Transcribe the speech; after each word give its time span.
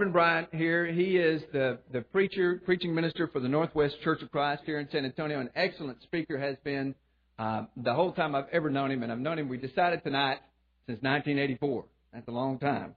Reverend 0.00 0.12
Bryant 0.12 0.54
here. 0.54 0.86
He 0.86 1.16
is 1.16 1.42
the, 1.52 1.80
the 1.92 2.02
preacher, 2.02 2.62
preaching 2.64 2.94
minister 2.94 3.26
for 3.26 3.40
the 3.40 3.48
Northwest 3.48 3.96
Church 4.04 4.22
of 4.22 4.30
Christ 4.30 4.62
here 4.64 4.78
in 4.78 4.88
San 4.92 5.04
Antonio. 5.04 5.40
An 5.40 5.50
excellent 5.56 6.00
speaker 6.04 6.38
has 6.38 6.54
been 6.62 6.94
uh, 7.36 7.64
the 7.76 7.92
whole 7.92 8.12
time 8.12 8.36
I've 8.36 8.48
ever 8.52 8.70
known 8.70 8.92
him, 8.92 9.02
and 9.02 9.10
I've 9.10 9.18
known 9.18 9.40
him. 9.40 9.48
We 9.48 9.58
decided 9.58 10.04
tonight 10.04 10.38
since 10.86 11.02
1984. 11.02 11.84
That's 12.12 12.28
a 12.28 12.30
long 12.30 12.60
time. 12.60 12.94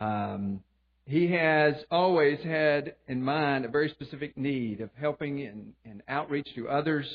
Um, 0.00 0.60
he 1.04 1.32
has 1.32 1.74
always 1.90 2.38
had 2.44 2.94
in 3.08 3.24
mind 3.24 3.64
a 3.64 3.68
very 3.68 3.88
specific 3.88 4.36
need 4.36 4.80
of 4.80 4.90
helping 5.00 5.44
and, 5.44 5.72
and 5.84 6.00
outreach 6.06 6.46
to 6.54 6.68
others. 6.68 7.06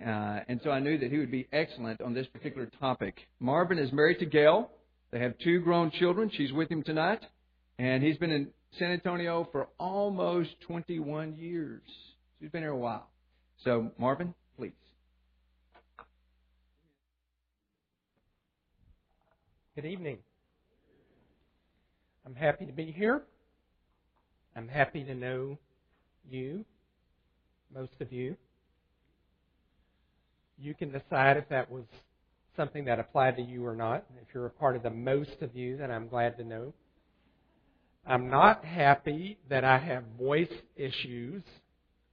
Uh, 0.00 0.40
and 0.48 0.62
so 0.64 0.70
I 0.70 0.80
knew 0.80 0.96
that 0.96 1.12
he 1.12 1.18
would 1.18 1.30
be 1.30 1.46
excellent 1.52 2.00
on 2.00 2.14
this 2.14 2.26
particular 2.28 2.70
topic. 2.80 3.18
Marvin 3.38 3.78
is 3.78 3.92
married 3.92 4.20
to 4.20 4.24
Gail. 4.26 4.70
They 5.10 5.18
have 5.18 5.36
two 5.44 5.60
grown 5.60 5.90
children. 5.90 6.30
She's 6.34 6.54
with 6.54 6.70
him 6.70 6.82
tonight. 6.82 7.20
And 7.78 8.02
he's 8.02 8.16
been 8.16 8.30
in 8.30 8.48
San 8.78 8.90
Antonio 8.90 9.48
for 9.52 9.68
almost 9.78 10.50
21 10.62 11.36
years. 11.36 11.82
He's 12.40 12.50
been 12.50 12.62
here 12.62 12.70
a 12.70 12.76
while. 12.76 13.08
So, 13.64 13.90
Marvin, 13.98 14.34
please. 14.56 14.72
Good 19.74 19.84
evening. 19.84 20.18
I'm 22.24 22.34
happy 22.34 22.64
to 22.64 22.72
be 22.72 22.90
here. 22.92 23.22
I'm 24.56 24.68
happy 24.68 25.04
to 25.04 25.14
know 25.14 25.58
you, 26.30 26.64
most 27.74 27.92
of 28.00 28.10
you. 28.10 28.36
You 30.58 30.74
can 30.74 30.90
decide 30.90 31.36
if 31.36 31.46
that 31.50 31.70
was 31.70 31.84
something 32.56 32.86
that 32.86 32.98
applied 32.98 33.36
to 33.36 33.42
you 33.42 33.66
or 33.66 33.76
not. 33.76 34.06
If 34.22 34.34
you're 34.34 34.46
a 34.46 34.50
part 34.50 34.76
of 34.76 34.82
the 34.82 34.90
most 34.90 35.42
of 35.42 35.54
you, 35.54 35.76
then 35.76 35.90
I'm 35.90 36.08
glad 36.08 36.38
to 36.38 36.44
know. 36.44 36.72
I'm 38.08 38.30
not 38.30 38.64
happy 38.64 39.38
that 39.48 39.64
I 39.64 39.78
have 39.78 40.04
voice 40.18 40.52
issues. 40.76 41.42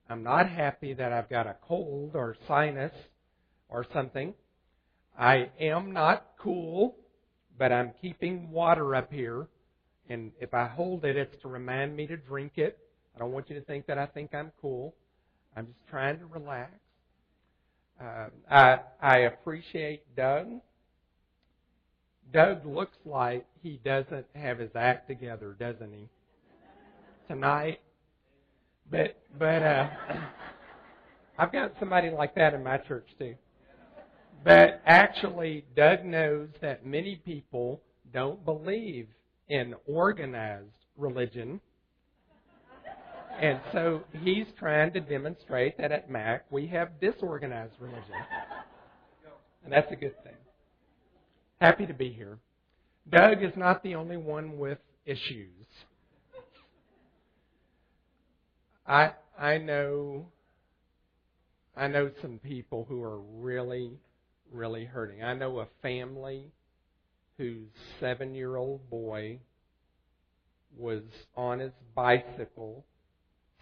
I'm 0.10 0.24
not 0.24 0.50
happy 0.50 0.94
that 0.96 1.14
I've 1.14 1.30
got 1.30 1.46
a 1.46 1.56
cold 1.62 2.16
or 2.16 2.36
sinus 2.48 2.92
or 3.70 3.86
something. 3.94 4.34
I 5.18 5.52
am 5.60 5.92
not 5.92 6.26
cool, 6.40 6.96
but 7.60 7.72
I'm 7.72 7.92
keeping 8.02 8.50
water 8.50 8.96
up 8.96 9.14
here. 9.14 9.48
And 10.10 10.32
if 10.42 10.54
I 10.54 10.68
hold 10.68 11.06
it, 11.06 11.16
it's 11.16 11.40
to 11.44 11.48
remind 11.48 11.96
me 11.96 12.08
to 12.08 12.18
drink 12.18 12.54
it. 12.56 12.80
I 13.16 13.20
don't 13.20 13.32
want 13.32 13.50
you 13.50 13.56
to 13.56 13.66
think 13.66 13.86
that 13.86 14.00
I 14.00 14.08
think 14.08 14.34
I'm 14.34 14.52
cool. 14.60 14.96
I'm 15.56 15.68
just 15.68 15.88
trying 15.90 16.18
to 16.18 16.26
relax. 16.26 16.72
Uh, 18.02 18.30
I, 18.50 18.80
I 19.00 19.18
appreciate 19.20 20.16
Doug 20.16 20.48
Doug 22.34 22.66
looks 22.66 22.98
like 23.06 23.46
he 23.62 23.80
doesn't 23.86 24.26
have 24.36 24.58
his 24.58 24.72
act 24.76 25.08
together, 25.08 25.56
doesn't 25.60 25.94
he? 25.94 26.10
Tonight. 27.28 27.80
But 28.90 29.18
but 29.38 29.62
uh 29.62 29.90
I've 31.38 31.52
got 31.52 31.74
somebody 31.80 32.10
like 32.10 32.36
that 32.36 32.54
in 32.54 32.64
my 32.64 32.78
church 32.78 33.08
too. 33.20 33.36
But 34.44 34.82
actually 34.86 35.66
Doug 35.76 36.04
knows 36.04 36.50
that 36.62 36.86
many 36.86 37.22
people 37.24 37.82
don't 38.12 38.44
believe 38.44 39.08
in 39.48 39.76
organized 39.86 40.70
religion. 40.98 41.62
And 43.40 43.60
so 43.72 44.04
he's 44.24 44.46
trying 44.60 44.94
to 44.94 45.00
demonstrate 45.00 45.78
that 45.78 45.92
at 45.92 46.10
Mac 46.10 46.46
we 46.52 46.68
have 46.68 47.00
disorganized 47.00 47.74
religion. 47.80 48.16
And 49.64 49.72
that's 49.72 49.92
a 49.92 49.96
good 49.96 50.16
thing. 50.24 50.34
Happy 51.64 51.86
to 51.86 51.94
be 51.94 52.10
here. 52.10 52.40
Doug 53.10 53.42
is 53.42 53.54
not 53.56 53.84
the 53.84 53.96
only 53.96 54.18
one 54.18 54.58
with 54.58 54.80
issues. 55.06 55.66
I 58.86 59.14
I 59.40 59.60
know 59.60 60.26
I 61.74 61.88
know 61.88 62.12
some 62.22 62.40
people 62.40 62.86
who 62.90 63.02
are 63.02 63.18
really 63.18 63.92
really 64.52 64.84
hurting. 64.84 65.24
I 65.24 65.36
know 65.36 65.60
a 65.60 65.68
family 65.82 66.52
whose 67.38 67.70
7-year-old 68.02 68.90
boy 68.90 69.40
was 70.78 71.04
on 71.38 71.60
his 71.60 71.72
bicycle 71.96 72.84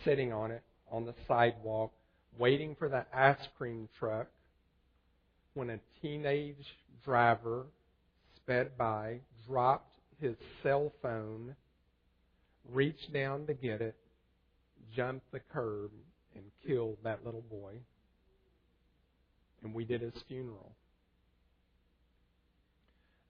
sitting 0.03 0.33
on 0.33 0.49
it 0.49 0.63
on 0.91 1.05
the 1.05 1.13
sidewalk 1.27 1.91
waiting 2.39 2.75
for 2.79 2.89
the 2.89 3.05
ice 3.13 3.47
cream 3.59 3.87
truck 3.99 4.25
when 5.53 5.69
a 5.69 5.79
teenage 6.01 6.65
driver 7.05 7.67
sped 8.51 8.77
by, 8.77 9.19
dropped 9.47 9.93
his 10.19 10.35
cell 10.61 10.91
phone, 11.01 11.55
reached 12.71 13.13
down 13.13 13.45
to 13.45 13.53
get 13.53 13.81
it, 13.81 13.95
jumped 14.95 15.31
the 15.31 15.39
curb, 15.53 15.89
and 16.35 16.43
killed 16.67 16.97
that 17.03 17.23
little 17.25 17.43
boy. 17.49 17.73
And 19.63 19.73
we 19.73 19.85
did 19.85 20.01
his 20.01 20.13
funeral. 20.27 20.71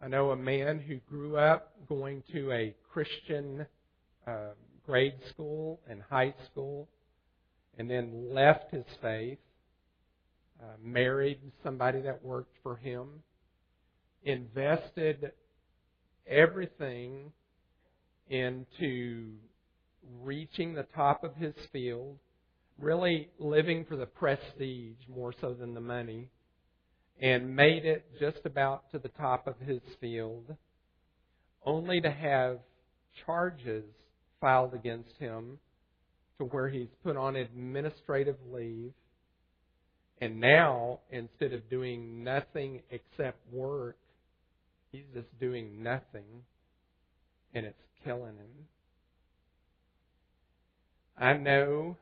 I 0.01 0.07
know 0.07 0.31
a 0.31 0.35
man 0.35 0.79
who 0.79 0.97
grew 1.07 1.37
up 1.37 1.71
going 1.87 2.23
to 2.31 2.51
a 2.51 2.73
Christian 2.91 3.67
uh, 4.25 4.53
grade 4.87 5.19
school 5.29 5.79
and 5.87 6.01
high 6.09 6.33
school 6.51 6.87
and 7.77 7.87
then 7.89 8.33
left 8.33 8.71
his 8.71 8.85
faith, 9.01 9.37
uh, 10.61 10.65
married 10.83 11.39
somebody 11.63 12.01
that 12.01 12.23
worked 12.23 12.55
for 12.63 12.77
him, 12.77 13.07
invested 14.23 15.31
everything 16.27 17.31
into 18.29 19.33
reaching 20.21 20.73
the 20.73 20.85
top 20.95 21.23
of 21.23 21.35
his 21.35 21.53
field, 21.71 22.17
really 22.79 23.29
living 23.39 23.85
for 23.85 23.95
the 23.95 24.05
prestige 24.05 24.97
more 25.13 25.33
so 25.41 25.53
than 25.53 25.73
the 25.73 25.81
money, 25.81 26.29
and 27.21 27.55
made 27.55 27.85
it 27.85 28.05
just 28.19 28.39
about 28.45 28.89
to 28.91 28.99
the 28.99 29.09
top 29.09 29.47
of 29.47 29.55
his 29.59 29.81
field, 29.99 30.55
only 31.65 32.01
to 32.01 32.11
have 32.11 32.59
charges 33.25 33.85
filed 34.39 34.73
against 34.73 35.15
him 35.19 35.59
to 36.39 36.45
where 36.45 36.69
he's 36.69 36.89
put 37.03 37.15
on 37.15 37.35
administrative 37.35 38.37
leave. 38.51 38.93
And 40.19 40.39
now, 40.39 40.99
instead 41.11 41.53
of 41.53 41.69
doing 41.69 42.23
nothing 42.23 42.81
except 42.89 43.37
work, 43.51 43.97
He's 44.91 45.03
just 45.13 45.39
doing 45.39 45.81
nothing, 45.81 46.43
and 47.53 47.65
it's 47.65 47.81
killing 48.03 48.35
him. 48.35 48.67
I 51.17 51.33
know 51.33 51.97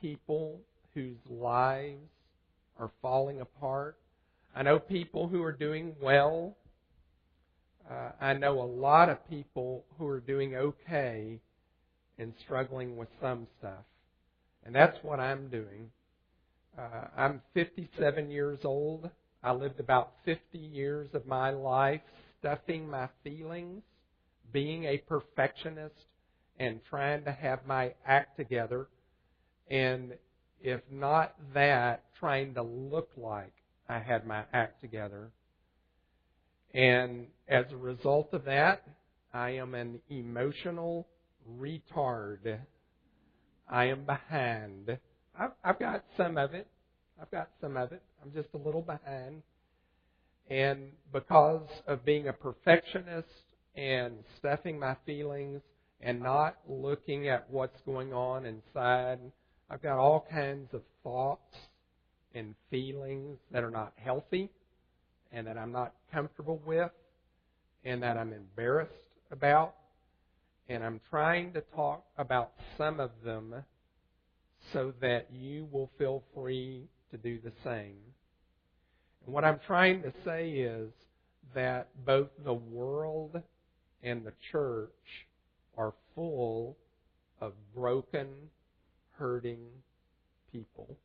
people 0.00 0.60
whose 0.94 1.18
lives 1.28 2.08
are 2.78 2.90
falling 3.02 3.40
apart. 3.40 3.96
I 4.54 4.62
know 4.62 4.78
people 4.78 5.28
who 5.28 5.42
are 5.42 5.52
doing 5.52 5.94
well. 6.00 6.56
Uh, 7.90 8.12
I 8.20 8.34
know 8.34 8.60
a 8.60 8.64
lot 8.64 9.08
of 9.08 9.28
people 9.28 9.84
who 9.98 10.06
are 10.06 10.20
doing 10.20 10.54
okay 10.54 11.40
and 12.18 12.32
struggling 12.44 12.96
with 12.96 13.08
some 13.20 13.46
stuff. 13.58 13.84
And 14.64 14.74
that's 14.74 14.98
what 15.02 15.20
I'm 15.20 15.48
doing. 15.48 15.90
Uh, 16.78 17.06
I'm 17.16 17.42
57 17.54 18.30
years 18.30 18.60
old. 18.64 19.10
I 19.42 19.52
lived 19.52 19.80
about 19.80 20.12
50 20.24 20.58
years 20.58 21.08
of 21.14 21.26
my 21.26 21.50
life 21.50 22.02
stuffing 22.38 22.88
my 22.88 23.08
feelings, 23.22 23.82
being 24.52 24.84
a 24.84 24.98
perfectionist, 24.98 25.94
and 26.58 26.80
trying 26.88 27.24
to 27.24 27.32
have 27.32 27.66
my 27.66 27.94
act 28.06 28.36
together. 28.36 28.88
And 29.70 30.14
if 30.62 30.80
not 30.90 31.34
that, 31.54 32.04
trying 32.18 32.54
to 32.54 32.62
look 32.62 33.10
like 33.16 33.52
I 33.88 33.98
had 33.98 34.26
my 34.26 34.44
act 34.52 34.80
together. 34.82 35.30
And 36.74 37.26
as 37.48 37.64
a 37.72 37.76
result 37.76 38.32
of 38.32 38.44
that, 38.44 38.82
I 39.32 39.50
am 39.50 39.74
an 39.74 40.00
emotional 40.08 41.06
retard. 41.58 42.58
I 43.68 43.84
am 43.86 44.04
behind. 44.04 44.98
I've, 45.38 45.52
I've 45.64 45.78
got 45.78 46.04
some 46.16 46.36
of 46.36 46.54
it. 46.54 46.66
I've 47.20 47.30
got 47.30 47.50
some 47.60 47.76
of 47.76 47.92
it. 47.92 48.02
I'm 48.22 48.32
just 48.32 48.48
a 48.54 48.56
little 48.56 48.82
behind. 48.82 49.42
And 50.48 50.92
because 51.12 51.68
of 51.86 52.04
being 52.04 52.28
a 52.28 52.32
perfectionist 52.32 53.28
and 53.76 54.14
stuffing 54.38 54.78
my 54.78 54.96
feelings 55.06 55.60
and 56.00 56.20
not 56.20 56.56
looking 56.68 57.28
at 57.28 57.48
what's 57.50 57.80
going 57.86 58.12
on 58.12 58.46
inside, 58.46 59.18
I've 59.70 59.82
got 59.82 59.98
all 59.98 60.26
kinds 60.30 60.72
of 60.72 60.82
thoughts 61.04 61.54
and 62.34 62.54
feelings 62.70 63.38
that 63.52 63.62
are 63.62 63.70
not 63.70 63.92
healthy 63.96 64.50
and 65.32 65.46
that 65.46 65.56
I'm 65.56 65.72
not 65.72 65.92
comfortable 66.12 66.60
with 66.66 66.90
and 67.84 68.02
that 68.02 68.16
I'm 68.16 68.32
embarrassed 68.32 68.92
about. 69.30 69.74
And 70.68 70.82
I'm 70.82 71.00
trying 71.10 71.52
to 71.52 71.62
talk 71.74 72.04
about 72.16 72.52
some 72.78 72.98
of 72.98 73.10
them 73.24 73.54
so 74.72 74.92
that 75.00 75.26
you 75.32 75.68
will 75.70 75.90
feel 75.98 76.22
free 76.34 76.88
to 77.10 77.18
do 77.18 77.38
the 77.42 77.52
same. 77.64 77.96
And 79.24 79.34
what 79.34 79.44
I'm 79.44 79.60
trying 79.66 80.02
to 80.02 80.12
say 80.24 80.50
is 80.50 80.90
that 81.54 81.88
both 82.04 82.28
the 82.44 82.54
world 82.54 83.40
and 84.02 84.24
the 84.24 84.32
church 84.52 85.26
are 85.76 85.92
full 86.14 86.76
of 87.40 87.52
broken, 87.74 88.28
hurting 89.18 89.58
people. 90.52 90.96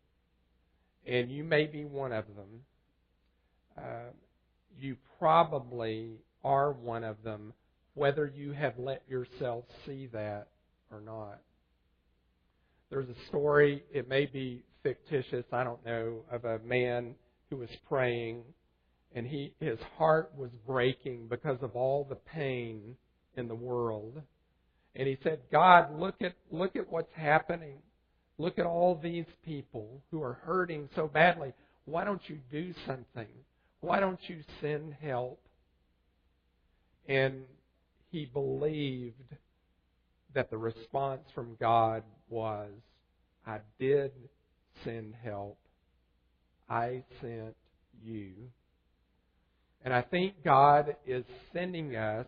And 1.05 1.31
you 1.31 1.43
may 1.43 1.65
be 1.65 1.85
one 1.85 2.11
of 2.11 2.25
them. 2.35 2.63
Uh, 3.77 4.11
you 4.79 4.97
probably 5.19 6.11
are 6.43 6.71
one 6.71 7.03
of 7.03 7.21
them, 7.23 7.53
whether 7.93 8.31
you 8.35 8.51
have 8.51 8.77
let 8.77 9.03
yourself 9.09 9.65
see 9.85 10.07
that 10.13 10.47
or 10.91 11.01
not. 11.01 11.39
There's 12.89 13.09
a 13.09 13.27
story, 13.27 13.83
it 13.91 14.07
may 14.07 14.25
be 14.25 14.63
fictitious, 14.85 15.45
I 15.51 15.63
don't 15.63 15.83
know, 15.83 16.19
of 16.31 16.45
a 16.45 16.59
man 16.59 17.15
who 17.49 17.57
was 17.57 17.69
praying 17.89 18.43
and 19.15 19.25
he 19.25 19.53
his 19.59 19.79
heart 19.97 20.31
was 20.37 20.51
breaking 20.67 21.27
because 21.27 21.57
of 21.61 21.75
all 21.75 22.05
the 22.07 22.15
pain 22.15 22.95
in 23.35 23.47
the 23.47 23.55
world. 23.55 24.21
And 24.95 25.07
he 25.07 25.17
said, 25.23 25.39
God, 25.51 25.97
look 25.97 26.15
at 26.21 26.33
look 26.51 26.75
at 26.75 26.91
what's 26.91 27.13
happening. 27.15 27.77
Look 28.37 28.59
at 28.59 28.65
all 28.65 28.99
these 29.01 29.25
people 29.43 30.03
who 30.11 30.21
are 30.21 30.33
hurting 30.43 30.89
so 30.95 31.07
badly. 31.07 31.53
Why 31.85 32.03
don't 32.03 32.21
you 32.27 32.37
do 32.51 32.73
something? 32.85 33.27
Why 33.79 33.99
don't 33.99 34.19
you 34.27 34.41
send 34.61 34.93
help? 35.01 35.39
And 37.07 37.43
he 38.11 38.25
believed 38.25 39.35
that 40.33 40.49
the 40.49 40.57
response 40.57 41.21
from 41.33 41.55
God 41.59 42.03
was, 42.29 42.71
I 43.47 43.59
did 43.79 44.11
send 44.83 45.13
help. 45.23 45.57
I 46.69 47.03
sent 47.21 47.55
you. 48.03 48.31
And 49.83 49.93
I 49.93 50.01
think 50.01 50.43
God 50.43 50.95
is 51.05 51.23
sending 51.53 51.95
us 51.95 52.25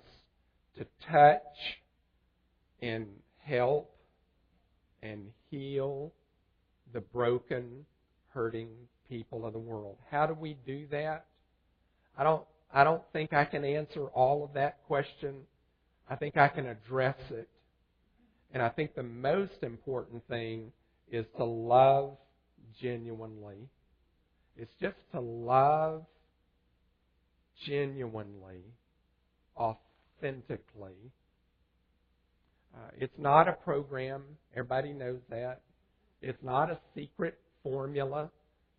to 0.77 0.85
touch 1.09 1.41
and 2.81 3.07
help 3.39 3.95
and 5.01 5.31
heal 5.49 6.11
the 6.93 7.01
broken, 7.01 7.85
hurting 8.29 8.69
people 9.09 9.45
of 9.45 9.53
the 9.53 9.59
world. 9.59 9.97
How 10.11 10.27
do 10.27 10.33
we 10.33 10.55
do 10.65 10.85
that? 10.91 11.25
I 12.17 12.23
don't 12.23 12.43
I 12.73 12.83
don't 12.83 13.03
think 13.13 13.33
I 13.33 13.45
can 13.45 13.63
answer 13.63 14.07
all 14.07 14.43
of 14.43 14.53
that 14.53 14.79
question. 14.87 15.35
I 16.09 16.15
think 16.15 16.37
I 16.37 16.47
can 16.47 16.67
address 16.67 17.17
it. 17.29 17.47
And 18.53 18.61
I 18.61 18.69
think 18.69 18.95
the 18.95 19.03
most 19.03 19.63
important 19.63 20.27
thing 20.27 20.71
is 21.11 21.25
to 21.37 21.43
love 21.43 22.17
genuinely. 22.81 23.69
It's 24.57 24.73
just 24.81 24.97
to 25.13 25.19
love 25.19 26.05
genuinely, 27.65 28.63
authentically. 29.57 31.11
Uh, 32.75 32.89
it's 32.97 33.17
not 33.17 33.47
a 33.47 33.53
program. 33.53 34.23
Everybody 34.53 34.93
knows 34.93 35.19
that. 35.29 35.61
It's 36.21 36.41
not 36.43 36.69
a 36.69 36.79
secret 36.95 37.37
formula. 37.63 38.29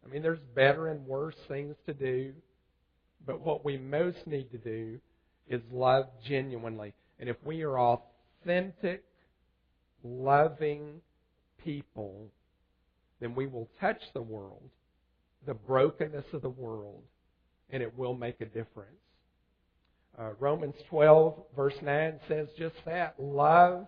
I 0.05 0.12
mean, 0.12 0.23
there's 0.23 0.41
better 0.55 0.88
and 0.88 1.06
worse 1.06 1.37
things 1.49 1.76
to 1.87 1.94
do. 1.94 2.32
But 3.26 3.41
what 3.41 3.64
we 3.64 3.76
most 3.76 4.26
need 4.26 4.50
to 4.52 4.58
do 4.58 4.99
is 5.49 5.61
love 5.73 6.06
genuinely. 6.26 6.94
And 7.19 7.29
if 7.29 7.37
we 7.44 7.62
are 7.62 7.79
authentic, 7.79 9.05
loving 10.05 11.00
people, 11.62 12.29
then 13.20 13.35
we 13.35 13.47
will 13.47 13.69
touch 13.81 14.00
the 14.15 14.23
world, 14.23 14.70
the 15.47 15.55
brokenness 15.55 16.25
of 16.32 16.43
the 16.43 16.49
world, 16.49 17.03
and 17.70 17.82
it 17.82 17.97
will 17.97 18.15
make 18.15 18.41
a 18.41 18.47
difference. 18.47 18.97
Uh, 20.19 20.31
Romans 20.41 20.75
12, 20.88 21.35
verse 21.55 21.75
9 21.82 22.20
says 22.29 22.49
just 22.59 22.75
that. 22.85 23.15
Love 23.19 23.87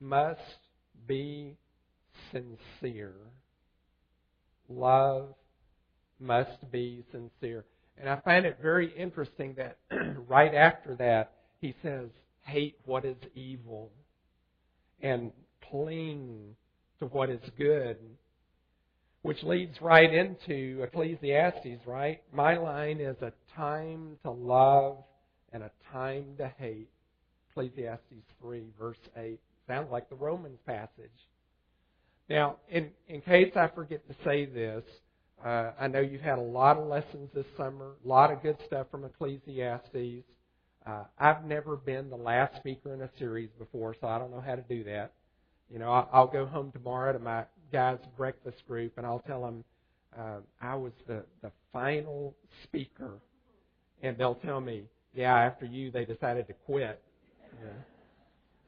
must 0.00 0.40
be 1.06 1.56
sincere. 2.32 3.14
Love 4.68 5.34
must 6.18 6.70
be 6.70 7.04
sincere. 7.12 7.64
And 7.98 8.08
I 8.08 8.16
find 8.20 8.46
it 8.46 8.58
very 8.62 8.92
interesting 8.96 9.54
that 9.58 9.78
right 10.28 10.54
after 10.54 10.94
that, 10.96 11.32
he 11.60 11.74
says, 11.82 12.08
hate 12.42 12.76
what 12.84 13.04
is 13.04 13.16
evil 13.34 13.90
and 15.02 15.32
cling 15.70 16.56
to 16.98 17.06
what 17.06 17.30
is 17.30 17.40
good 17.56 17.96
which 19.22 19.42
leads 19.42 19.80
right 19.82 20.12
into 20.12 20.82
Ecclesiastes, 20.82 21.86
right? 21.86 22.22
My 22.32 22.56
line 22.56 23.00
is 23.00 23.16
a 23.20 23.32
time 23.54 24.16
to 24.24 24.30
love 24.30 24.98
and 25.52 25.62
a 25.62 25.70
time 25.92 26.34
to 26.38 26.50
hate. 26.58 26.88
Ecclesiastes 27.50 28.24
3, 28.40 28.62
verse 28.78 28.96
8. 29.16 29.38
Sounds 29.66 29.90
like 29.90 30.08
the 30.08 30.16
Romans 30.16 30.58
passage. 30.66 31.10
Now, 32.28 32.56
in, 32.68 32.90
in 33.08 33.20
case 33.20 33.52
I 33.56 33.68
forget 33.68 34.06
to 34.08 34.14
say 34.24 34.46
this, 34.46 34.84
uh, 35.44 35.72
I 35.78 35.88
know 35.88 36.00
you've 36.00 36.20
had 36.20 36.38
a 36.38 36.42
lot 36.42 36.76
of 36.76 36.86
lessons 36.86 37.28
this 37.34 37.46
summer, 37.56 37.92
a 38.04 38.08
lot 38.08 38.32
of 38.32 38.42
good 38.42 38.56
stuff 38.66 38.86
from 38.90 39.04
Ecclesiastes. 39.04 40.24
Uh, 40.86 41.04
I've 41.18 41.44
never 41.44 41.76
been 41.76 42.08
the 42.08 42.16
last 42.16 42.56
speaker 42.56 42.94
in 42.94 43.02
a 43.02 43.10
series 43.18 43.50
before, 43.58 43.94
so 44.00 44.06
I 44.06 44.18
don't 44.18 44.30
know 44.30 44.40
how 44.40 44.54
to 44.54 44.62
do 44.62 44.84
that. 44.84 45.12
You 45.70 45.78
know, 45.78 45.92
I'll, 45.92 46.08
I'll 46.12 46.26
go 46.26 46.46
home 46.46 46.72
tomorrow 46.72 47.12
to 47.12 47.18
my 47.18 47.44
guys' 47.72 47.98
breakfast 48.16 48.66
group, 48.66 48.92
and 48.96 49.06
I'll 49.06 49.24
tell 49.26 49.42
them 49.42 49.64
uh, 50.18 50.38
I 50.60 50.74
was 50.74 50.92
the 51.06 51.24
the 51.42 51.50
final 51.72 52.34
speaker, 52.64 53.12
and 54.02 54.16
they'll 54.16 54.34
tell 54.36 54.60
me, 54.60 54.84
yeah, 55.14 55.36
after 55.36 55.66
you, 55.66 55.90
they 55.90 56.04
decided 56.04 56.46
to 56.48 56.54
quit. 56.66 57.00
Yeah. 57.62 57.70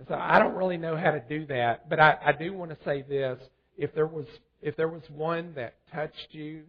So 0.08 0.14
I 0.14 0.38
don't 0.38 0.54
really 0.54 0.76
know 0.76 0.96
how 0.96 1.12
to 1.12 1.20
do 1.20 1.46
that, 1.46 1.88
but 1.88 2.00
I, 2.00 2.16
I 2.26 2.32
do 2.32 2.52
want 2.52 2.70
to 2.70 2.76
say 2.84 3.02
this: 3.02 3.38
if 3.76 3.94
there 3.94 4.06
was 4.06 4.26
if 4.60 4.76
there 4.76 4.88
was 4.88 5.02
one 5.14 5.52
that 5.54 5.74
touched 5.92 6.28
you 6.30 6.62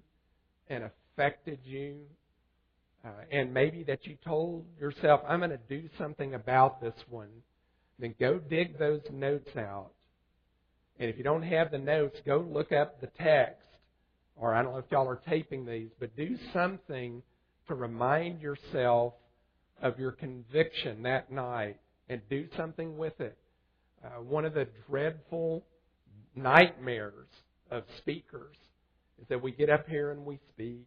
and 0.70 0.84
affected 1.16 1.60
you, 1.64 1.98
uh, 3.06 3.10
and 3.32 3.54
maybe 3.54 3.84
that 3.84 4.06
you 4.06 4.18
told 4.26 4.66
yourself, 4.80 5.22
I'm 5.28 5.40
going 5.40 5.52
to 5.52 5.58
do 5.70 5.88
something 5.98 6.34
about 6.34 6.82
this 6.82 6.96
one, 7.10 7.30
then 8.00 8.16
go 8.20 8.40
dig 8.40 8.80
those 8.80 9.02
notes 9.12 9.56
out 9.56 9.92
and 11.00 11.10
if 11.10 11.18
you 11.18 11.24
don't 11.24 11.44
have 11.44 11.72
the 11.72 11.78
notes, 11.78 12.18
go 12.26 12.46
look 12.48 12.72
up 12.72 13.02
the 13.02 13.10
text. 13.20 13.68
Or 14.36 14.54
I 14.54 14.64
don't 14.64 14.74
know 14.74 14.80
if 14.80 14.86
y'all 14.92 15.08
are 15.08 15.22
taping 15.28 15.66
these, 15.66 15.90
but 16.00 16.16
do 16.16 16.38
something 16.54 17.22
to 17.68 17.76
remind 17.76 18.42
yourself 18.42 19.14
of 19.82 20.00
your 20.00 20.12
conviction 20.12 21.04
that 21.04 21.32
night 21.32 21.78
and 22.10 22.22
do 22.30 22.48
something 22.58 22.98
with 22.98 23.20
it. 23.20 23.38
Uh, 24.04 24.22
one 24.22 24.46
of 24.46 24.54
the 24.54 24.68
dreadful 24.90 25.64
nightmares 26.36 27.28
of 27.72 27.84
speakers 28.00 28.56
is 29.22 29.28
that 29.30 29.42
we 29.42 29.52
get 29.52 29.70
up 29.70 29.88
here 29.88 30.12
and 30.12 30.26
we 30.26 30.40
speak 30.54 30.86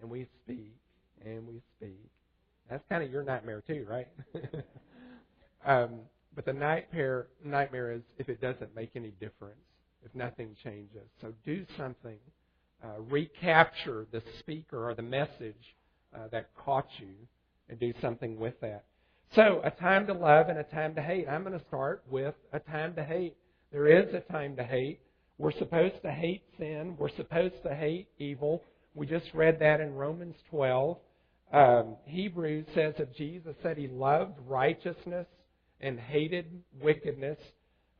and 0.00 0.10
we 0.10 0.26
speak 0.44 0.74
and 1.24 1.46
we 1.46 1.60
speak. 1.76 2.10
That's 2.70 2.84
kind 2.88 3.02
of 3.02 3.10
your 3.10 3.22
nightmare 3.22 3.62
too, 3.66 3.86
right? 3.88 4.08
um, 5.66 6.00
but 6.38 6.44
the 6.44 6.52
nightmare, 6.52 7.26
nightmare 7.44 7.90
is 7.90 8.02
if 8.16 8.28
it 8.28 8.40
doesn't 8.40 8.72
make 8.72 8.90
any 8.94 9.10
difference, 9.18 9.58
if 10.04 10.14
nothing 10.14 10.54
changes. 10.62 11.02
So 11.20 11.32
do 11.44 11.66
something. 11.76 12.16
Uh, 12.80 13.00
recapture 13.10 14.06
the 14.12 14.22
speaker 14.38 14.88
or 14.88 14.94
the 14.94 15.02
message 15.02 15.74
uh, 16.14 16.28
that 16.30 16.50
caught 16.54 16.86
you 16.98 17.12
and 17.68 17.80
do 17.80 17.92
something 18.00 18.38
with 18.38 18.54
that. 18.60 18.84
So, 19.34 19.60
a 19.64 19.72
time 19.72 20.06
to 20.06 20.12
love 20.12 20.48
and 20.48 20.60
a 20.60 20.62
time 20.62 20.94
to 20.94 21.02
hate. 21.02 21.26
I'm 21.28 21.42
going 21.42 21.58
to 21.58 21.64
start 21.66 22.04
with 22.08 22.36
a 22.52 22.60
time 22.60 22.94
to 22.94 23.02
hate. 23.02 23.36
There 23.72 23.88
is 23.88 24.14
a 24.14 24.20
time 24.32 24.54
to 24.58 24.62
hate. 24.62 25.00
We're 25.38 25.50
supposed 25.58 26.00
to 26.02 26.12
hate 26.12 26.44
sin. 26.56 26.94
We're 27.00 27.16
supposed 27.16 27.64
to 27.64 27.74
hate 27.74 28.06
evil. 28.18 28.62
We 28.94 29.08
just 29.08 29.26
read 29.34 29.58
that 29.58 29.80
in 29.80 29.92
Romans 29.92 30.36
12. 30.50 30.98
Um, 31.52 31.96
Hebrews 32.04 32.66
says 32.76 32.94
of 33.00 33.12
Jesus 33.16 33.56
that 33.64 33.76
he 33.76 33.88
loved 33.88 34.38
righteousness 34.46 35.26
and 35.80 35.98
hated 35.98 36.62
wickedness. 36.80 37.38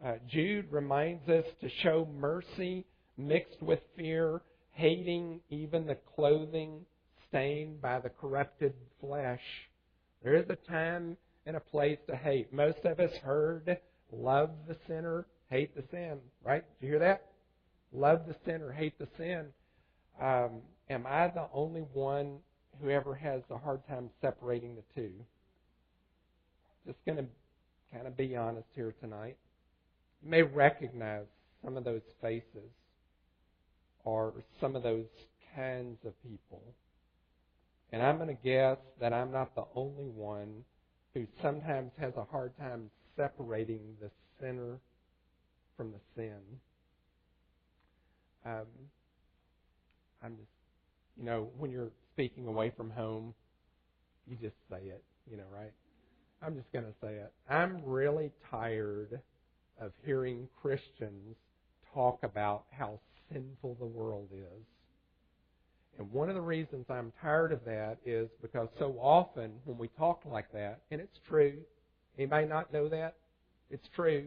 Uh, 0.05 0.15
Jude 0.29 0.67
reminds 0.71 1.29
us 1.29 1.45
to 1.61 1.69
show 1.83 2.09
mercy 2.19 2.85
mixed 3.17 3.61
with 3.63 3.81
fear, 3.97 4.41
hating 4.73 5.41
even 5.51 5.87
the 5.87 5.97
clothing 6.15 6.81
stained 7.29 7.81
by 7.81 7.99
the 7.99 8.09
corrupted 8.09 8.75
flesh. 9.01 9.43
There 10.23 10.35
is 10.35 10.47
a 10.49 10.57
time 10.71 11.17
and 11.47 11.57
a 11.57 11.61
place 11.61 11.99
to 12.09 12.17
hate. 12.17 12.53
Most 12.53 12.79
of 12.85 13.01
us 13.01 13.13
heard, 13.23 13.79
love 14.13 14.51
the 14.67 14.77
sinner, 14.87 15.27
hate 15.51 15.75
the 15.75 15.85
sin. 15.91 16.19
Right? 16.45 16.65
Did 16.81 16.87
you 16.87 16.93
hear 16.93 17.01
that? 17.01 17.27
Love 17.93 18.23
the 18.27 18.37
sinner, 18.45 18.71
hate 18.73 18.99
the 18.99 19.09
sin. 19.17 19.47
Um, 20.21 20.61
am 20.91 21.07
I 21.07 21.29
the 21.29 21.47
only 21.53 21.83
one 21.93 22.39
who 22.81 22.91
ever 22.91 23.15
has 23.15 23.43
a 23.51 23.59
hard 23.59 23.87
time 23.89 24.11
separating 24.21 24.77
the 24.77 24.83
two? 24.95 25.13
Just 26.87 26.99
going 27.05 27.19
to 27.19 27.25
kind 27.93 28.07
of 28.07 28.17
be 28.17 28.37
honest 28.37 28.67
here 28.75 28.95
tonight. 29.01 29.37
You 30.23 30.31
may 30.31 30.43
recognize 30.43 31.27
some 31.65 31.77
of 31.77 31.85
those 31.85 32.03
faces 32.21 32.71
or 34.05 34.33
some 34.61 34.77
of 34.77 34.83
those 34.83 35.07
kinds 35.55 35.99
of 36.05 36.13
people. 36.23 36.63
And 37.93 38.03
I'm 38.03 38.17
going 38.17 38.29
to 38.29 38.43
guess 38.43 38.79
that 39.01 39.13
I'm 39.13 39.33
not 39.33 39.55
the 39.55 39.65
only 39.75 40.07
one 40.07 40.65
who 41.15 41.27
sometimes 41.43 41.93
has 41.99 42.13
a 42.17 42.25
hard 42.25 42.57
time 42.59 42.91
separating 43.17 43.81
the 44.01 44.11
sinner 44.41 44.79
from 45.77 45.93
the 45.93 45.99
sin. 46.15 46.39
Um, 48.45 48.67
I'm 50.23 50.37
just, 50.37 50.49
you 51.17 51.25
know, 51.25 51.49
when 51.59 51.71
you're 51.71 51.91
speaking 52.13 52.47
away 52.47 52.73
from 52.77 52.91
home, 52.91 53.35
you 54.27 54.37
just 54.37 54.57
say 54.71 54.83
it, 54.85 55.03
you 55.31 55.37
know, 55.37 55.45
right? 55.53 55.73
I'm 56.43 56.55
just 56.55 56.73
going 56.73 56.85
to 56.85 56.95
say 57.01 57.15
it. 57.15 57.33
I'm 57.51 57.83
really 57.85 58.31
tired 58.51 59.21
of 59.81 59.93
hearing 60.05 60.49
Christians 60.61 61.37
talk 61.95 62.21
about 62.23 62.65
how 62.71 63.01
sinful 63.33 63.77
the 63.79 63.87
world 63.87 64.29
is. 64.33 64.65
And 65.99 66.11
one 66.13 66.29
of 66.29 66.37
the 66.37 66.41
reasons 66.41 66.87
I'm 66.89 67.13
tired 67.21 67.53
of 67.53 67.65
that 67.65 67.99
is 68.07 68.29
because 68.41 68.69
so 68.79 68.97
often 69.01 69.53
when 69.65 69.79
we 69.79 69.89
talk 69.99 70.23
like 70.25 70.53
that, 70.53 70.81
and 70.93 71.01
it's 71.01 71.19
true, 71.29 71.55
anybody 72.17 72.47
not 72.47 72.73
know 72.73 72.89
that? 72.89 73.17
It's 73.71 73.89
true. 73.97 74.27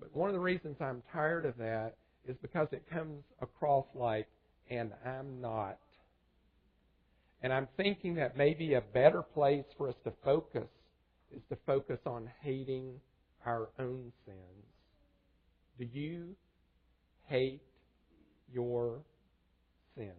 But 0.00 0.16
one 0.16 0.30
of 0.30 0.34
the 0.34 0.40
reasons 0.40 0.76
I'm 0.80 1.02
tired 1.12 1.44
of 1.44 1.58
that 1.58 1.96
is 2.26 2.36
because 2.40 2.68
it 2.72 2.88
comes 2.90 3.22
across 3.42 3.84
like, 3.94 4.28
and 4.70 4.92
I'm 5.04 5.40
not. 5.42 5.78
And 7.42 7.52
I'm 7.52 7.68
thinking 7.76 8.14
that 8.14 8.36
maybe 8.36 8.74
a 8.74 8.80
better 8.80 9.22
place 9.22 9.64
for 9.76 9.88
us 9.88 9.94
to 10.04 10.12
focus 10.24 10.68
is 11.34 11.42
to 11.50 11.56
focus 11.66 11.98
on 12.06 12.30
hating 12.42 13.00
our 13.44 13.68
own 13.78 14.12
sins. 14.24 14.64
Do 15.78 15.84
you 15.84 16.34
hate 17.26 17.62
your 18.52 19.00
sins? 19.96 20.12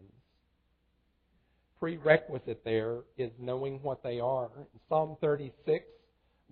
Prerequisite 1.79 2.63
there 2.63 2.99
is 3.17 3.31
knowing 3.39 3.81
what 3.81 4.03
they 4.03 4.19
are. 4.19 4.49
In 4.57 4.65
Psalm 4.89 5.17
36, 5.21 5.85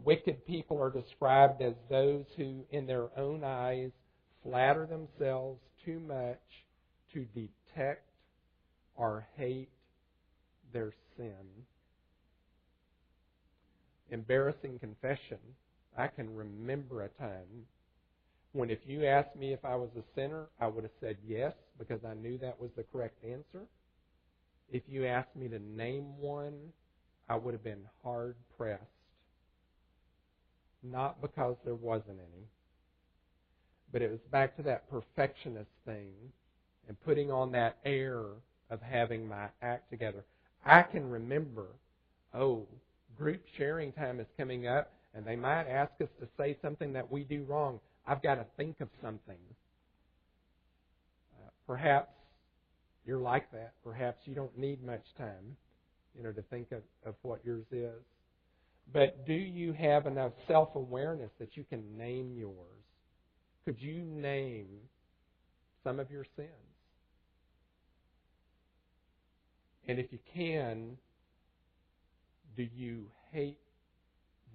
wicked 0.04 0.46
people 0.46 0.82
are 0.82 0.90
described 0.90 1.62
as 1.62 1.74
those 1.90 2.26
who, 2.38 2.66
in 2.72 2.88
their 2.88 3.08
own 3.18 3.44
eyes, 3.44 3.92
flatter 4.44 4.86
themselves 4.86 5.60
too 5.84 6.00
much 6.00 6.40
to 7.14 7.26
detect 7.34 8.10
or 8.96 9.28
hate 9.36 9.70
their 10.74 10.94
sin. 11.18 11.46
Embarrassing 14.10 14.80
confession. 14.80 15.40
I 15.98 16.08
can 16.08 16.36
remember 16.36 17.04
a 17.04 17.10
time 17.10 17.66
when 18.54 18.70
if 18.70 18.80
you 18.86 19.06
asked 19.06 19.36
me 19.36 19.54
if 19.54 19.64
I 19.66 19.76
was 19.76 19.90
a 19.98 20.04
sinner, 20.16 20.46
I 20.60 20.68
would 20.68 20.84
have 20.84 20.94
said 21.00 21.18
yes 21.28 21.54
because 21.78 22.00
I 22.06 22.14
knew 22.14 22.38
that 22.40 22.60
was 22.60 22.72
the 22.76 22.84
correct 22.84 23.24
answer. 23.24 23.66
If 24.72 24.84
you 24.88 25.06
asked 25.06 25.36
me 25.36 25.48
to 25.50 25.60
name 25.60 26.18
one, 26.20 26.58
I 27.30 27.36
would 27.36 27.54
have 27.54 27.64
been 27.64 27.84
hard 28.04 28.36
pressed. 28.58 28.84
Not 30.84 31.22
because 31.22 31.56
there 31.66 31.76
wasn't 31.76 32.20
any, 32.20 32.48
but 33.92 34.02
it 34.02 34.12
was 34.12 34.20
back 34.32 34.56
to 34.58 34.64
that 34.64 34.90
perfectionist 34.90 35.72
thing 35.86 36.14
and 36.88 37.00
putting 37.02 37.32
on 37.32 37.52
that 37.52 37.78
air 37.86 38.22
of 38.70 38.82
having 38.82 39.28
my 39.28 39.48
act 39.62 39.90
together. 39.90 40.24
I 40.66 40.84
can 40.84 41.10
remember, 41.10 41.68
oh, 42.34 42.68
group 43.18 43.42
sharing 43.58 43.92
time 43.92 44.20
is 44.20 44.28
coming 44.38 44.68
up, 44.68 44.92
and 45.14 45.26
they 45.26 45.36
might 45.36 45.68
ask 45.68 45.92
us 46.02 46.10
to 46.20 46.28
say 46.38 46.58
something 46.62 46.94
that 46.94 47.12
we 47.12 47.24
do 47.24 47.44
wrong. 47.44 47.80
I've 48.06 48.22
got 48.22 48.36
to 48.36 48.46
think 48.56 48.80
of 48.82 48.90
something. 49.02 49.38
Uh, 51.36 51.50
perhaps 51.66 52.12
you're 53.06 53.20
like 53.20 53.52
that. 53.52 53.74
Perhaps 53.84 54.20
you 54.26 54.36
don't 54.36 54.56
need 54.58 54.84
much 54.84 55.04
time, 55.18 55.56
you 56.16 56.24
know, 56.24 56.32
to 56.32 56.42
think 56.44 56.72
of, 56.72 56.82
of 57.06 57.16
what 57.22 57.40
yours 57.46 57.66
is. 57.72 58.04
But 58.94 59.26
do 59.26 59.34
you 59.34 59.74
have 59.74 60.08
enough 60.08 60.32
self 60.48 60.76
awareness 60.76 61.32
that 61.40 61.58
you 61.58 61.66
can 61.70 61.98
name 61.98 62.36
yours? 62.38 62.54
Could 63.66 63.82
you 63.82 64.02
name 64.02 64.68
some 65.84 66.00
of 66.00 66.10
your 66.10 66.26
sins? 66.36 66.50
And 69.88 70.00
if 70.00 70.12
you 70.12 70.20
can, 70.34 70.98
do 72.58 72.68
you 72.76 73.06
hate 73.32 73.60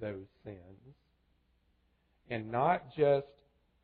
those 0.00 0.26
sins? 0.44 0.96
And 2.28 2.50
not 2.50 2.94
just 2.94 3.26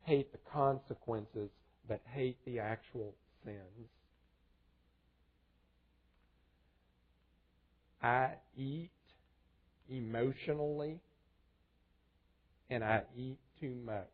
hate 0.03 0.31
the 0.31 0.39
consequences, 0.51 1.49
but 1.87 2.01
hate 2.13 2.37
the 2.45 2.59
actual 2.59 3.15
sins. 3.43 3.89
I 8.01 8.31
eat 8.57 8.91
emotionally 9.89 10.99
and 12.69 12.83
I 12.83 13.03
eat 13.17 13.39
too 13.59 13.75
much. 13.85 14.05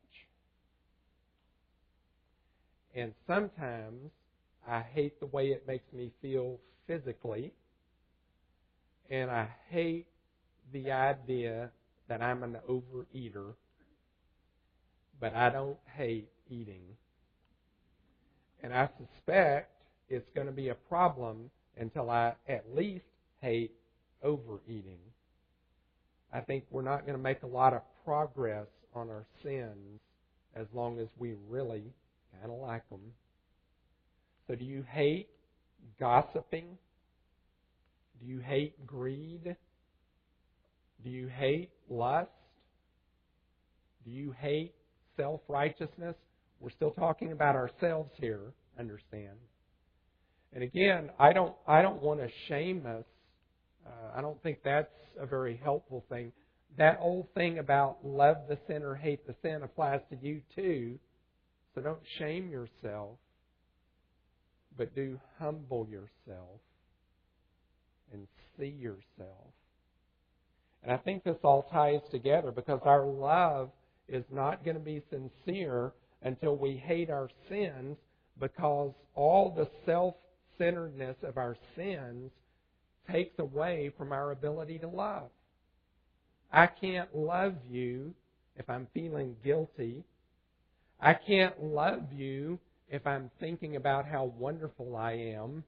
And 2.96 3.14
sometimes 3.28 4.12
I 4.68 4.82
hate 4.82 5.20
the 5.20 5.26
way 5.28 5.50
it 5.50 5.68
makes 5.68 5.92
me 5.94 6.12
feel 6.22 6.60
physically, 6.88 7.54
and 9.10 9.30
I 9.30 9.48
hate 9.70 10.08
the 10.74 10.92
idea 10.92 11.72
that 12.08 12.22
I'm 12.22 12.44
an 12.44 12.58
overeater, 12.70 13.54
but 15.20 15.34
I 15.36 15.50
don't 15.50 15.78
hate 15.96 16.30
eating. 16.50 16.84
And 18.64 18.74
I 18.74 18.90
suspect 18.98 19.72
it's 20.10 20.30
going 20.34 20.48
to 20.48 20.54
be 20.54 20.70
a 20.70 20.76
problem 20.76 21.50
until 21.78 22.10
I 22.10 22.34
at 22.48 22.66
least 22.74 23.06
hate 23.42 23.72
overeating. 24.24 25.00
I 26.34 26.42
think 26.42 26.66
we're 26.70 26.82
not 26.82 27.06
going 27.06 27.18
to 27.18 27.24
make 27.24 27.44
a 27.44 27.48
lot 27.48 27.74
of 27.74 27.82
progress 28.04 28.68
on 28.94 29.10
our 29.10 29.26
sins 29.44 30.00
as 30.56 30.68
long 30.74 31.00
as 31.00 31.08
we 31.18 31.36
really 31.50 31.84
kind 32.40 32.52
of 32.52 32.60
like 32.60 32.88
them. 32.90 33.02
So, 34.48 34.56
do 34.56 34.66
you 34.66 34.84
hate 34.90 35.30
gossiping? 36.00 36.78
Do 38.20 38.28
you 38.28 38.40
hate 38.40 38.86
greed? 38.86 39.56
Do 41.04 41.10
you 41.10 41.28
hate 41.28 41.70
lust? 41.90 42.30
Do 44.06 44.12
you 44.12 44.32
hate 44.32 44.74
self 45.18 45.42
righteousness? 45.48 46.16
We're 46.60 46.72
still 46.72 46.92
talking 46.92 47.32
about 47.32 47.56
ourselves 47.56 48.12
here, 48.16 48.54
understand. 48.80 49.38
And 50.54 50.64
again, 50.64 51.10
I 51.20 51.34
don't 51.34 51.54
I 51.68 51.82
don't 51.82 52.02
want 52.02 52.20
to 52.22 52.30
shame 52.48 52.86
us 52.86 53.04
uh, 53.86 54.18
I 54.18 54.22
don't 54.22 54.42
think 54.42 54.60
that's 54.64 54.92
a 55.20 55.26
very 55.26 55.60
helpful 55.64 56.04
thing. 56.10 56.32
That 56.78 56.98
old 57.00 57.28
thing 57.34 57.60
about 57.60 57.98
love 58.04 58.38
the 58.50 58.58
sinner, 58.68 58.96
hate 58.96 59.26
the 59.28 59.36
sin 59.42 59.62
applies 59.64 60.02
to 60.10 60.18
you 60.22 60.42
too. 60.56 60.98
So 61.74 61.82
don't 61.82 62.00
shame 62.20 62.50
yourself, 62.50 63.18
but 64.78 64.96
do 64.96 65.20
humble 65.40 65.88
yourself 65.88 66.62
see 68.60 68.76
yourself. 68.80 69.48
And 70.84 70.92
I 70.92 70.98
think 70.98 71.24
this 71.24 71.38
all 71.44 71.64
ties 71.72 72.02
together 72.12 72.52
because 72.52 72.80
our 72.84 73.06
love 73.06 73.72
is 74.08 74.24
not 74.32 74.64
going 74.64 74.76
to 74.76 74.84
be 74.84 75.02
sincere 75.10 75.94
until 76.22 76.56
we 76.56 76.76
hate 76.76 77.10
our 77.10 77.30
sins 77.50 77.98
because 78.40 78.92
all 79.16 79.54
the 79.56 79.68
self 79.86 80.16
centeredness 80.58 81.18
of 81.24 81.38
our 81.38 81.58
sins 81.76 82.32
takes 83.12 83.38
away 83.40 83.92
from 83.98 84.12
our 84.12 84.32
ability 84.32 84.80
to 84.80 84.88
love. 84.88 85.30
I 86.52 86.68
can't 86.68 87.16
love 87.16 87.56
you 87.70 88.14
if 88.58 88.70
I'm 88.70 88.88
feeling 88.94 89.36
guilty. 89.44 90.04
I 91.00 91.14
can't 91.14 91.62
love 91.64 92.14
you 92.14 92.60
if 92.90 93.06
I'm 93.06 93.30
thinking 93.40 93.76
about 93.76 94.06
how 94.06 94.26
wonderful 94.38 94.96
I 94.96 95.14
am. 95.14 95.64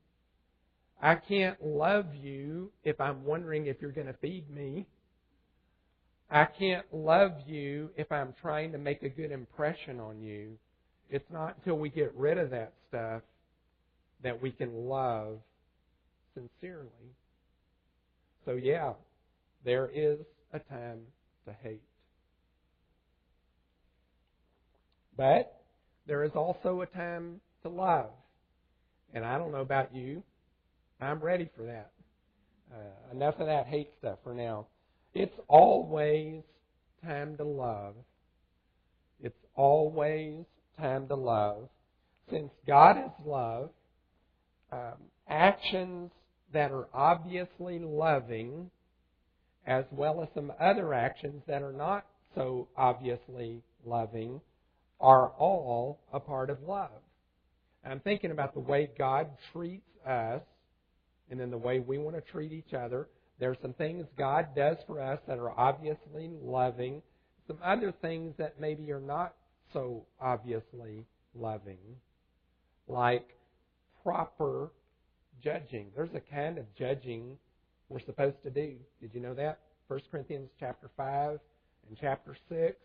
I 1.02 1.16
can't 1.16 1.64
love 1.64 2.08
you 2.16 2.72
if 2.84 3.00
I'm 3.00 3.24
wondering 3.24 3.68
if 3.68 3.78
you're 3.82 3.92
going 3.92 4.08
to 4.08 4.14
feed 4.14 4.50
me. 4.50 4.88
I 6.30 6.46
can't 6.46 6.86
love 6.92 7.34
you 7.46 7.92
if 7.96 8.12
I'm 8.12 8.34
trying 8.42 8.72
to 8.74 8.78
make 8.78 9.04
a 9.04 9.10
good 9.10 9.32
impression 9.32 10.00
on 10.00 10.22
you. 10.22 10.58
It's 11.10 11.30
not 11.32 11.56
until 11.58 11.78
we 11.78 11.90
get 11.90 12.14
rid 12.16 12.38
of 12.38 12.50
that 12.50 12.74
stuff 12.90 13.22
that 14.24 14.42
we 14.42 14.52
can 14.52 14.74
love 14.90 15.40
sincerely. 16.34 16.90
So, 18.46 18.54
yeah, 18.54 18.94
there 19.64 19.90
is 19.94 20.20
a 20.52 20.60
time 20.60 21.00
to 21.46 21.54
hate. 21.64 21.82
But 25.16 25.62
there 26.08 26.24
is 26.24 26.32
also 26.36 26.82
a 26.82 26.86
time 26.86 27.40
to 27.64 27.70
love. 27.70 28.10
And 29.14 29.26
I 29.26 29.38
don't 29.38 29.52
know 29.52 29.62
about 29.62 29.96
you. 29.96 30.24
I'm 31.00 31.20
ready 31.20 31.50
for 31.56 31.64
that. 31.64 31.92
Uh, 32.74 33.16
enough 33.16 33.36
of 33.40 33.48
that 33.48 33.68
hate 33.68 33.92
stuff 34.00 34.20
for 34.24 34.34
now. 34.34 34.68
It's 35.14 35.36
always 35.48 36.44
time 37.04 37.38
to 37.38 37.44
love. 37.44 37.96
It's 39.22 39.38
always 39.56 40.46
time 40.80 41.08
to 41.08 41.16
love. 41.16 41.70
Since 42.30 42.52
God 42.66 42.98
is 42.98 43.26
love, 43.26 43.70
um, 44.72 44.96
actions 45.30 46.12
that 46.54 46.72
are 46.72 46.88
obviously 46.94 47.80
loving, 47.80 48.70
as 49.66 49.86
well 49.92 50.22
as 50.22 50.30
some 50.34 50.52
other 50.60 50.94
actions 50.94 51.42
that 51.48 51.62
are 51.62 51.74
not 51.74 52.06
so 52.36 52.68
obviously 52.76 53.62
loving, 53.86 54.42
are 55.00 55.30
all 55.30 56.00
a 56.12 56.20
part 56.20 56.50
of 56.50 56.58
love. 56.64 56.90
I'm 57.86 58.00
thinking 58.02 58.32
about 58.32 58.54
the 58.54 58.60
way 58.60 58.90
God 58.98 59.30
treats 59.54 59.88
us 60.06 60.42
and 61.30 61.40
then 61.40 61.52
the 61.52 61.58
way 61.58 61.80
we 61.80 61.98
want 61.98 62.16
to 62.16 62.22
treat 62.22 62.52
each 62.52 62.74
other. 62.74 63.08
There 63.40 63.52
are 63.52 63.58
some 63.62 63.74
things 63.74 64.06
God 64.18 64.48
does 64.56 64.78
for 64.88 65.02
us 65.02 65.20
that 65.28 65.38
are 65.38 65.52
obviously 65.58 66.32
loving, 66.42 67.02
some 67.48 67.58
other 67.64 67.94
things 68.02 68.34
that 68.38 68.60
maybe 68.60 68.92
are 68.92 69.00
not 69.00 69.34
so 69.74 70.06
obviously 70.20 71.06
loving, 71.36 71.78
like 72.88 73.36
proper 74.04 74.72
judging. 75.44 75.88
There's 75.96 76.14
a 76.16 76.34
kind 76.34 76.58
of 76.58 76.66
judging 76.76 77.38
we're 77.90 78.00
supposed 78.00 78.42
to 78.44 78.50
do. 78.50 78.76
Did 79.02 79.12
you 79.14 79.22
know 79.22 79.34
that? 79.36 79.60
1 79.88 80.00
Corinthians 80.12 80.50
chapter 80.60 80.90
5 80.98 81.40
and 81.88 81.98
chapter 82.00 82.36
6 82.50 82.76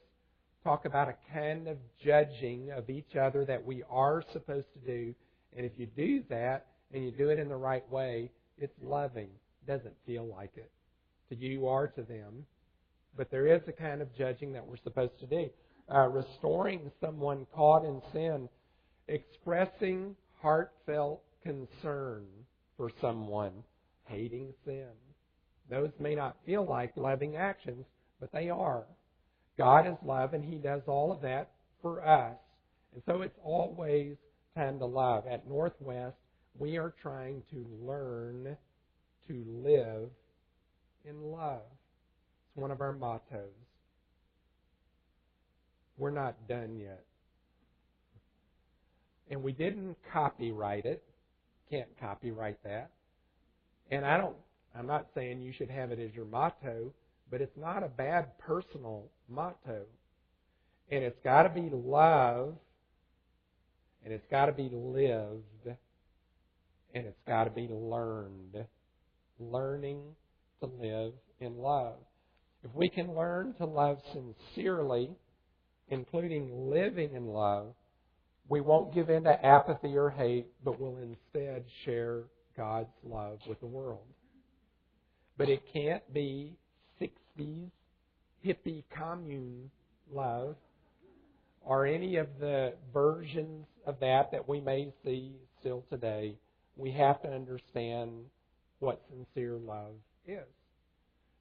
talk 0.63 0.85
about 0.85 1.09
a 1.09 1.15
kind 1.33 1.67
of 1.67 1.77
judging 2.05 2.71
of 2.71 2.89
each 2.89 3.17
other 3.17 3.45
that 3.45 3.65
we 3.65 3.83
are 3.91 4.23
supposed 4.33 4.67
to 4.75 4.79
do. 4.87 5.15
And 5.57 5.67
if 5.67 5.73
you 5.77 5.87
do 5.87 6.23
that 6.29 6.67
and 6.93 7.05
you 7.05 7.11
do 7.11 7.31
it 7.31 7.39
in 7.39 7.49
the 7.49 7.57
right 7.57 7.89
way, 7.91 8.31
it's 8.59 8.75
loving. 8.83 9.29
It 9.63 9.71
doesn't 9.71 9.95
feel 10.07 10.27
like 10.27 10.53
it 10.57 10.71
to 11.33 11.37
you 11.37 11.63
or 11.63 11.89
to 11.89 12.03
them. 12.03 12.45
But 13.17 13.31
there 13.31 13.47
is 13.47 13.63
a 13.67 13.73
kind 13.73 14.01
of 14.03 14.15
judging 14.17 14.53
that 14.53 14.67
we're 14.67 14.77
supposed 14.83 15.19
to 15.21 15.27
do. 15.27 15.49
Uh, 15.93 16.09
restoring 16.09 16.91
someone 17.01 17.47
caught 17.55 17.85
in 17.85 18.01
sin, 18.13 18.49
expressing 19.09 20.17
heartfelt 20.41 21.23
concern 21.43 22.25
for 22.77 22.91
someone, 23.01 23.53
hating 24.05 24.53
sin. 24.65 24.89
Those 25.69 25.91
may 25.99 26.15
not 26.15 26.37
feel 26.47 26.67
like 26.67 26.97
loving 26.97 27.37
actions, 27.37 27.85
but 28.21 28.33
they 28.33 28.49
are. 28.49 28.85
God 29.59 29.87
is 29.87 29.97
love, 30.05 30.35
and 30.35 30.45
He 30.45 30.57
does 30.57 30.83
all 30.87 31.13
of 31.13 31.23
that 31.23 31.51
for 31.83 32.07
us. 32.07 32.37
And 32.95 33.03
so 33.07 33.23
it's 33.23 33.39
always 33.43 34.17
time 34.55 34.79
to 34.79 34.87
love. 34.87 35.25
At 35.27 35.49
Northwest, 35.49 36.17
we 36.59 36.77
are 36.77 36.95
trying 37.03 37.43
to 37.51 37.67
learn 37.85 38.57
to 39.29 39.45
live 39.65 40.11
in 41.05 41.31
love. 41.31 41.63
It's 42.49 42.57
one 42.57 42.71
of 42.71 42.81
our 42.81 42.93
mottos. 42.93 43.51
We're 45.99 46.11
not 46.11 46.49
done 46.49 46.77
yet. 46.79 47.05
And 49.31 49.43
we 49.43 49.53
didn't 49.53 49.97
copyright 50.13 50.85
it. 50.85 51.03
Can't 51.71 51.89
copyright 52.01 52.63
that. 52.65 52.91
And 53.91 54.05
I 54.05 54.19
don't 54.19 54.37
I'm 54.75 54.87
not 54.87 55.07
saying 55.15 55.43
you 55.43 55.53
should 55.53 55.71
have 55.71 55.91
it 55.91 55.99
as 55.99 56.15
your 56.15 56.25
motto, 56.25 56.93
but 57.31 57.41
it's 57.41 57.57
not 57.57 57.83
a 57.83 57.89
bad 57.89 58.39
personal 58.39 59.05
motto. 59.29 59.83
And 60.91 61.05
it's 61.05 61.19
got 61.23 61.43
to 61.43 61.49
be 61.49 61.71
love, 61.73 62.55
and 64.05 64.13
it's 64.13 64.27
got 64.31 64.47
to 64.47 64.53
be 64.53 64.71
lived, 64.73 65.77
and 66.95 67.07
it's 67.07 67.23
got 67.27 67.45
to 67.45 67.51
be 67.51 67.69
learned. 67.69 68.65
Learning 69.39 70.03
to 70.61 70.71
live 70.81 71.13
in 71.41 71.59
love. 71.59 71.97
If 72.65 72.75
we 72.75 72.89
can 72.89 73.15
learn 73.15 73.55
to 73.55 73.65
love 73.65 73.99
sincerely, 74.13 75.11
including 75.89 76.71
living 76.71 77.15
in 77.15 77.27
love, 77.27 77.75
we 78.49 78.61
won't 78.61 78.95
give 78.95 79.11
in 79.11 79.25
to 79.25 79.45
apathy 79.45 79.97
or 79.97 80.11
hate, 80.11 80.47
but 80.65 80.81
will 80.81 80.99
instead 80.99 81.65
share 81.85 82.23
God's 82.57 82.93
love 83.05 83.39
with 83.49 83.59
the 83.61 83.67
world. 83.67 84.07
But 85.39 85.49
it 85.49 85.63
can't 85.73 86.13
be 86.13 86.53
60s 87.01 87.71
hippie 88.45 88.85
commune 88.97 89.71
love 90.13 90.57
or 91.65 91.87
any 91.87 92.17
of 92.17 92.29
the 92.41 92.75
versions 92.93 93.67
of 93.87 94.01
that 94.01 94.31
that 94.33 94.49
we 94.49 94.61
may 94.61 94.93
see 95.05 95.33
still 95.61 95.85
today. 95.91 96.35
We 96.77 96.91
have 96.93 97.21
to 97.23 97.29
understand 97.29 98.11
what 98.79 99.03
sincere 99.09 99.57
love 99.57 99.95
is. 100.27 100.47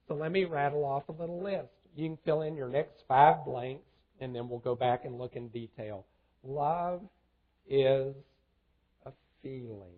So 0.08 0.14
let 0.14 0.32
me 0.32 0.44
rattle 0.44 0.84
off 0.84 1.08
a 1.08 1.12
little 1.12 1.42
list. 1.42 1.72
You 1.96 2.08
can 2.08 2.18
fill 2.24 2.42
in 2.42 2.56
your 2.56 2.68
next 2.68 3.02
five 3.08 3.44
blanks 3.44 3.84
and 4.20 4.34
then 4.34 4.48
we'll 4.48 4.58
go 4.58 4.74
back 4.74 5.04
and 5.04 5.18
look 5.18 5.36
in 5.36 5.48
detail. 5.48 6.06
Love 6.44 7.02
is 7.68 8.14
a 9.06 9.12
feeling. 9.42 9.92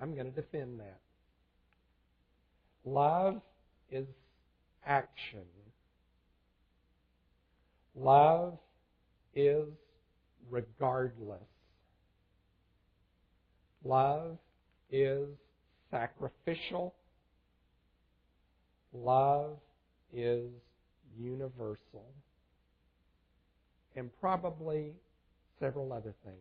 I'm 0.00 0.14
going 0.14 0.32
to 0.32 0.40
defend 0.40 0.80
that. 0.80 0.98
Love 2.84 3.40
is 3.90 4.06
action. 4.84 5.44
Love 7.94 8.58
is 9.34 9.68
regardless. 10.50 11.40
Love 13.84 14.38
is 14.90 15.28
sacrificial. 15.90 16.94
Love 18.92 19.56
is 20.12 20.48
universal. 21.18 22.04
And 23.96 24.10
probably 24.20 24.92
several 25.60 25.92
other 25.92 26.14
things. 26.24 26.36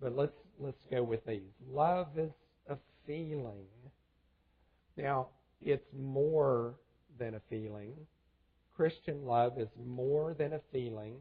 But 0.00 0.16
let's 0.16 0.36
let's 0.60 0.78
go 0.90 1.02
with 1.02 1.24
these. 1.26 1.40
Love 1.72 2.08
is 2.16 2.30
a 2.68 2.76
feeling. 3.06 3.66
Now, 4.96 5.28
it's 5.62 5.86
more 5.96 6.74
than 7.18 7.34
a 7.34 7.40
feeling. 7.48 7.94
Christian 8.76 9.26
love 9.26 9.58
is 9.58 9.68
more 9.86 10.34
than 10.34 10.52
a 10.52 10.60
feeling. 10.72 11.14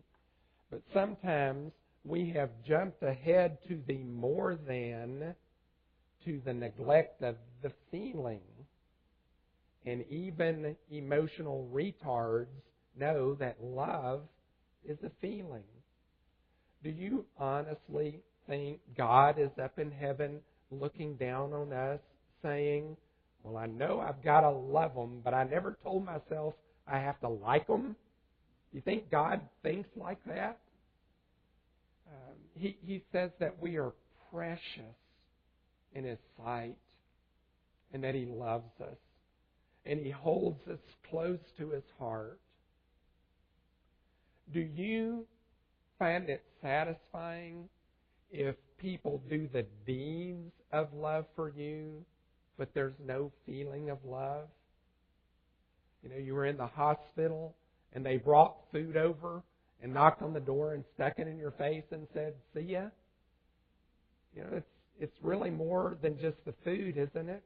But 0.69 0.81
sometimes 0.93 1.71
we 2.07 2.29
have 2.35 2.49
jumped 2.65 3.03
ahead 3.03 3.57
to 3.67 3.79
the 3.87 3.97
more 3.97 4.57
than, 4.67 5.35
to 6.25 6.41
the 6.45 6.53
neglect 6.53 7.21
of 7.21 7.35
the 7.61 7.71
feeling. 7.91 8.41
And 9.85 10.05
even 10.09 10.75
emotional 10.91 11.69
retards 11.73 12.47
know 12.97 13.35
that 13.35 13.57
love 13.61 14.21
is 14.85 14.97
a 15.03 15.11
feeling. 15.21 15.63
Do 16.83 16.89
you 16.89 17.25
honestly 17.37 18.21
think 18.47 18.79
God 18.97 19.37
is 19.39 19.51
up 19.61 19.77
in 19.77 19.91
heaven 19.91 20.39
looking 20.71 21.15
down 21.15 21.53
on 21.53 21.73
us 21.73 21.99
saying, 22.41 22.95
well, 23.43 23.57
I 23.57 23.65
know 23.67 23.99
I've 23.99 24.23
got 24.23 24.41
to 24.41 24.49
love 24.49 24.95
them, 24.95 25.21
but 25.23 25.33
I 25.33 25.43
never 25.43 25.77
told 25.83 26.05
myself 26.05 26.53
I 26.87 26.99
have 26.99 27.19
to 27.21 27.29
like 27.29 27.67
them. 27.67 27.95
Do 28.71 28.77
You 28.77 28.81
think 28.81 29.09
God 29.09 29.41
thinks 29.63 29.89
like 29.95 30.19
that? 30.25 30.59
Um, 32.09 32.35
he, 32.55 32.77
he 32.85 33.03
says 33.11 33.31
that 33.39 33.61
we 33.61 33.77
are 33.77 33.93
precious 34.31 34.95
in 35.93 36.03
His 36.03 36.19
sight 36.37 36.77
and 37.93 38.03
that 38.03 38.15
He 38.15 38.25
loves 38.25 38.71
us 38.81 38.97
and 39.85 39.99
He 39.99 40.11
holds 40.11 40.67
us 40.67 40.79
close 41.09 41.39
to 41.57 41.71
His 41.71 41.83
heart. 41.99 42.39
Do 44.53 44.59
you 44.59 45.25
find 45.99 46.29
it 46.29 46.43
satisfying 46.61 47.67
if 48.31 48.55
people 48.77 49.21
do 49.29 49.49
the 49.51 49.65
deeds 49.85 50.51
of 50.71 50.93
love 50.93 51.25
for 51.35 51.49
you 51.49 52.05
but 52.57 52.73
there's 52.73 52.95
no 53.05 53.31
feeling 53.45 53.89
of 53.89 53.99
love. 54.03 54.47
You 56.03 56.09
know, 56.09 56.17
you 56.17 56.33
were 56.33 56.45
in 56.45 56.57
the 56.57 56.67
hospital 56.67 57.55
and 57.93 58.05
they 58.05 58.17
brought 58.17 58.55
food 58.71 58.97
over 58.97 59.43
and 59.81 59.93
knocked 59.93 60.21
on 60.21 60.33
the 60.33 60.39
door 60.39 60.73
and 60.73 60.83
stuck 60.95 61.19
it 61.19 61.27
in 61.27 61.37
your 61.37 61.51
face 61.51 61.83
and 61.91 62.07
said, 62.13 62.33
"See 62.53 62.61
ya." 62.61 62.89
You 64.35 64.43
know, 64.43 64.49
it's 64.53 64.69
it's 64.99 65.23
really 65.23 65.49
more 65.49 65.97
than 66.01 66.17
just 66.19 66.37
the 66.45 66.53
food, 66.63 66.97
isn't 66.97 67.29
it? 67.29 67.43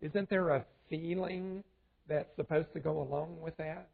Isn't 0.00 0.28
there 0.28 0.50
a 0.50 0.64
feeling 0.90 1.64
that's 2.08 2.34
supposed 2.36 2.72
to 2.74 2.80
go 2.80 3.00
along 3.00 3.40
with 3.40 3.56
that? 3.56 3.88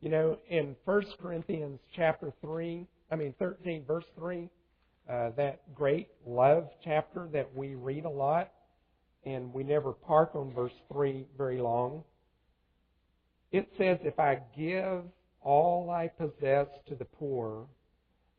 You 0.00 0.10
know, 0.10 0.38
in 0.48 0.74
1 0.84 1.04
Corinthians 1.20 1.78
chapter 1.94 2.32
3, 2.40 2.86
I 3.10 3.16
mean 3.16 3.34
13 3.38 3.84
verse 3.86 4.04
3, 4.16 4.48
uh, 5.08 5.30
that 5.36 5.74
great 5.74 6.08
love 6.26 6.68
chapter 6.84 7.28
that 7.32 7.54
we 7.54 7.74
read 7.74 8.04
a 8.04 8.10
lot, 8.10 8.50
and 9.24 9.52
we 9.52 9.62
never 9.62 9.92
park 9.92 10.34
on 10.34 10.52
verse 10.52 10.72
3 10.92 11.26
very 11.36 11.60
long. 11.60 12.02
It 13.52 13.68
says, 13.78 13.98
If 14.02 14.18
I 14.18 14.40
give 14.56 15.04
all 15.44 15.90
I 15.90 16.08
possess 16.08 16.66
to 16.88 16.94
the 16.94 17.04
poor 17.04 17.66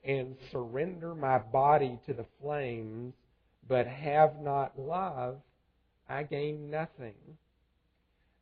and 0.03 0.35
surrender 0.51 1.15
my 1.15 1.37
body 1.37 1.99
to 2.07 2.13
the 2.13 2.25
flames, 2.41 3.13
but 3.67 3.87
have 3.87 4.41
not 4.41 4.77
love, 4.77 5.37
I 6.09 6.23
gain 6.23 6.69
nothing. 6.69 7.15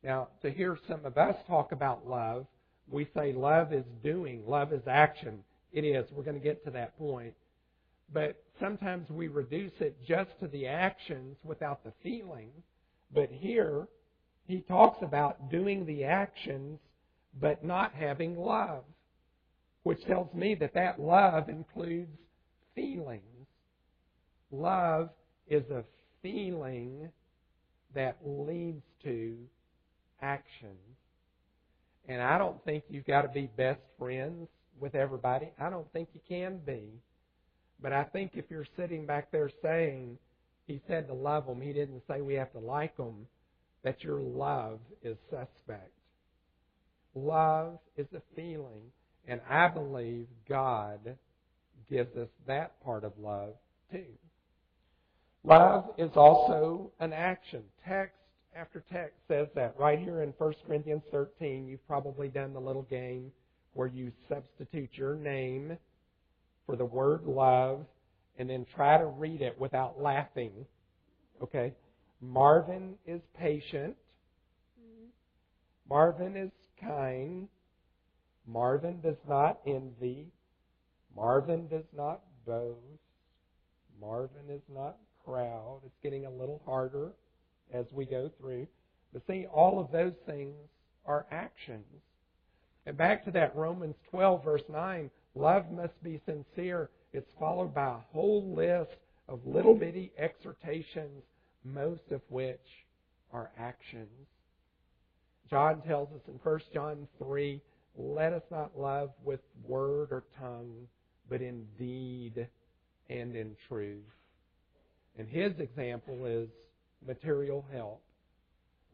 Now, 0.04 0.30
to 0.42 0.50
hear 0.50 0.78
some 0.88 1.06
of 1.06 1.18
us 1.18 1.36
talk 1.48 1.72
about 1.72 2.08
love, 2.08 2.48
we 2.90 3.08
say 3.16 3.34
love 3.34 3.72
is 3.74 3.86
doing, 4.04 4.44
love 4.48 4.74
is 4.74 4.82
action. 4.88 5.44
It 5.72 5.86
is. 5.86 6.06
We're 6.12 6.24
going 6.24 6.40
to 6.40 6.44
get 6.44 6.66
to 6.66 6.72
that 6.72 6.98
point. 6.98 7.34
But 8.14 8.44
sometimes 8.60 9.10
we 9.10 9.28
reduce 9.28 9.72
it 9.80 9.96
just 10.06 10.32
to 10.40 10.48
the 10.48 10.68
actions 10.68 11.38
without 11.44 11.84
the 11.84 11.94
feeling. 12.04 12.50
But 13.14 13.30
here, 13.32 13.88
he 14.48 14.62
talks 14.62 15.02
about 15.02 15.50
doing 15.50 15.86
the 15.86 16.04
actions 16.04 16.80
but 17.40 17.64
not 17.64 17.94
having 17.94 18.38
love, 18.38 18.84
which 19.84 20.04
tells 20.06 20.34
me 20.34 20.56
that 20.56 20.74
that 20.74 21.00
love 21.00 21.50
includes 21.50 22.18
feelings. 22.76 23.48
Love 24.52 25.10
is 25.48 25.64
a 25.70 25.84
feeling 26.22 27.10
that 27.96 28.18
leads 28.26 28.84
to 29.04 29.38
action. 30.22 30.76
And 32.08 32.22
I 32.22 32.38
don't 32.38 32.64
think 32.66 32.84
you've 32.90 33.06
got 33.06 33.22
to 33.22 33.30
be 33.30 33.50
best 33.58 33.82
friends 33.98 34.48
with 34.80 34.96
everybody. 34.96 35.50
I 35.60 35.70
don't 35.70 35.92
think 35.94 36.10
you 36.14 36.22
can 36.28 36.60
be. 36.66 36.84
But 37.82 37.94
I 37.94 38.04
think 38.04 38.32
if 38.36 38.46
you're 38.50 38.68
sitting 38.78 39.06
back 39.06 39.32
there 39.32 39.50
saying, 39.62 40.18
he 40.68 40.82
said 40.88 41.08
to 41.08 41.14
love 41.14 41.48
them, 41.48 41.62
he 41.62 41.74
didn't 41.74 42.04
say 42.08 42.22
we 42.22 42.36
have 42.36 42.52
to 42.54 42.60
like 42.60 42.96
them, 42.98 43.28
that 43.84 44.04
your 44.04 44.20
love 44.20 44.80
is 45.04 45.18
suspect. 45.30 45.92
Love 47.16 47.80
is 47.98 48.08
a 48.16 48.22
feeling, 48.36 48.92
and 49.28 49.42
I 49.50 49.68
believe 49.68 50.28
God 50.48 51.00
gives 51.90 52.16
us 52.16 52.30
that 52.48 52.82
part 52.84 53.04
of 53.04 53.14
love 53.20 53.54
too. 53.92 54.06
Love 55.44 55.90
is 55.98 56.12
also 56.16 56.92
an 57.00 57.14
action. 57.14 57.64
Text 57.86 58.16
after 58.56 58.84
text 58.92 59.16
says 59.28 59.48
that. 59.56 59.76
Right 59.78 60.00
here 60.00 60.22
in 60.22 60.34
1 60.38 60.54
Corinthians 60.68 61.04
13, 61.12 61.68
you've 61.68 61.86
probably 61.88 62.28
done 62.28 62.54
the 62.54 62.60
little 62.60 62.84
game 62.84 63.32
where 63.74 63.88
you 63.88 64.12
substitute 64.28 64.90
your 64.94 65.16
name 65.16 65.78
for 66.66 66.76
the 66.76 66.86
word 66.86 67.24
love 67.24 67.86
and 68.38 68.50
then 68.50 68.66
try 68.76 68.98
to 68.98 69.06
read 69.06 69.42
it 69.42 69.60
without 69.60 70.02
laughing. 70.02 70.52
Okay? 71.42 71.74
Marvin 72.22 72.96
is 73.06 73.22
patient. 73.40 73.96
Mm-hmm. 74.80 75.06
Marvin 75.90 76.36
is 76.36 76.52
kind. 76.82 77.48
Marvin 78.48 79.00
does 79.02 79.18
not 79.28 79.60
envy. 79.66 80.28
Marvin 81.16 81.68
does 81.68 81.86
not 81.96 82.22
boast. 82.46 82.78
Marvin 84.00 84.50
is 84.50 84.64
not 84.74 84.98
proud. 85.26 85.82
It's 85.86 85.98
getting 86.02 86.26
a 86.26 86.32
little 86.32 86.62
harder 86.66 87.12
as 87.74 87.86
we 87.92 88.06
go 88.06 88.30
through. 88.40 88.68
But 89.14 89.24
see, 89.28 89.46
all 89.46 89.80
of 89.80 89.92
those 89.92 90.16
things 90.26 90.56
are 91.06 91.26
actions. 91.32 91.86
And 92.86 92.98
back 92.98 93.24
to 93.26 93.32
that 93.32 93.56
Romans 93.56 93.96
12, 94.10 94.44
verse 94.44 94.64
9 94.70 95.10
love 95.36 95.72
must 95.72 96.02
be 96.04 96.20
sincere. 96.26 96.90
It's 97.14 97.32
followed 97.40 97.74
by 97.74 97.88
a 97.88 98.14
whole 98.14 98.54
list 98.56 98.98
of 99.28 99.46
little 99.46 99.76
bitty 99.76 100.12
exhortations, 100.18 101.24
most 101.64 102.12
of 102.12 102.22
which 102.30 102.60
are 103.32 103.52
actions. 103.58 104.28
John 105.52 105.82
tells 105.82 106.08
us 106.14 106.22
in 106.30 106.40
1 106.42 106.60
John 106.74 107.08
3 107.20 107.62
let 107.98 108.32
us 108.32 108.44
not 108.50 108.72
love 108.80 109.12
with 109.24 109.42
word 109.68 110.08
or 110.12 110.24
tongue, 110.40 110.88
but 111.30 111.42
in 111.42 111.66
deed 111.78 112.48
and 113.10 113.36
in 113.36 113.56
truth. 113.68 114.00
And 115.18 115.28
his 115.28 115.52
example 115.60 116.26
is 116.26 116.48
material 117.06 117.66
help. 117.72 118.02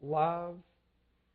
Love 0.02 0.56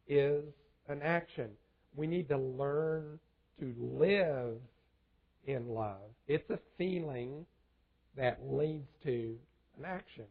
is 0.09 0.43
an 0.89 1.01
action. 1.01 1.49
We 1.95 2.05
need 2.05 2.27
to 2.27 2.37
learn 2.37 3.17
to 3.59 3.73
live 3.79 4.57
in 5.45 5.69
love. 5.69 6.01
It's 6.27 6.49
a 6.49 6.59
feeling 6.77 7.45
that 8.17 8.39
leads 8.43 8.87
to 9.03 9.37
an 9.77 9.85
action. 9.85 10.25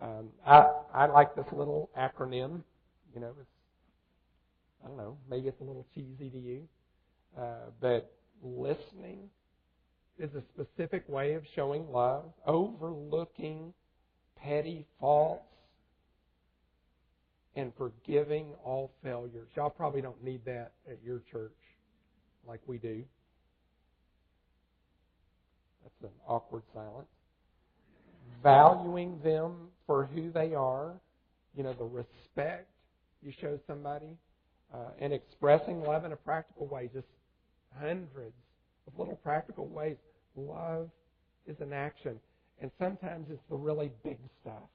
Um, 0.00 0.30
I 0.46 0.66
I 0.94 1.06
like 1.06 1.34
this 1.34 1.46
little 1.52 1.90
acronym. 1.96 2.62
You 3.14 3.20
know, 3.20 3.32
it's 3.38 3.51
I 4.84 4.88
don't 4.88 4.96
know, 4.96 5.16
maybe 5.30 5.48
it's 5.48 5.60
a 5.60 5.64
little 5.64 5.86
cheesy 5.94 6.30
to 6.30 6.38
you, 6.38 6.62
uh, 7.38 7.70
but 7.80 8.12
listening 8.42 9.30
is 10.18 10.30
a 10.34 10.42
specific 10.54 11.08
way 11.08 11.34
of 11.34 11.42
showing 11.54 11.90
love, 11.90 12.24
overlooking 12.46 13.72
petty 14.36 14.86
faults, 15.00 15.44
and 17.54 17.72
forgiving 17.76 18.46
all 18.64 18.90
failures. 19.02 19.48
Y'all 19.54 19.70
probably 19.70 20.00
don't 20.00 20.22
need 20.24 20.44
that 20.44 20.72
at 20.90 20.98
your 21.04 21.22
church 21.30 21.52
like 22.46 22.60
we 22.66 22.78
do. 22.78 23.02
That's 25.82 26.12
an 26.12 26.18
awkward 26.26 26.62
silence. 26.74 27.08
Valuing 28.42 29.20
them 29.22 29.68
for 29.86 30.06
who 30.06 30.30
they 30.30 30.54
are, 30.54 30.94
you 31.54 31.62
know, 31.62 31.74
the 31.74 31.84
respect 31.84 32.68
you 33.22 33.32
show 33.40 33.58
somebody, 33.66 34.16
uh, 34.72 34.90
and 35.00 35.12
expressing 35.12 35.82
love 35.82 36.04
in 36.04 36.12
a 36.12 36.16
practical 36.16 36.66
way, 36.66 36.88
just 36.92 37.06
hundreds 37.78 38.34
of 38.86 38.98
little 38.98 39.16
practical 39.16 39.66
ways. 39.66 39.96
Love 40.36 40.90
is 41.46 41.60
an 41.60 41.72
action. 41.72 42.18
And 42.60 42.70
sometimes 42.78 43.28
it's 43.30 43.42
the 43.50 43.56
really 43.56 43.90
big 44.04 44.18
stuff. 44.40 44.68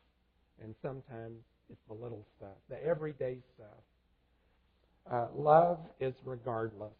And 0.61 0.75
sometimes 0.81 1.39
it's 1.69 1.81
the 1.87 1.93
little 1.93 2.25
stuff, 2.37 2.55
the 2.69 2.83
everyday 2.83 3.37
stuff. 3.55 5.11
Uh, 5.11 5.27
love 5.35 5.79
is 5.99 6.13
regardless. 6.25 6.93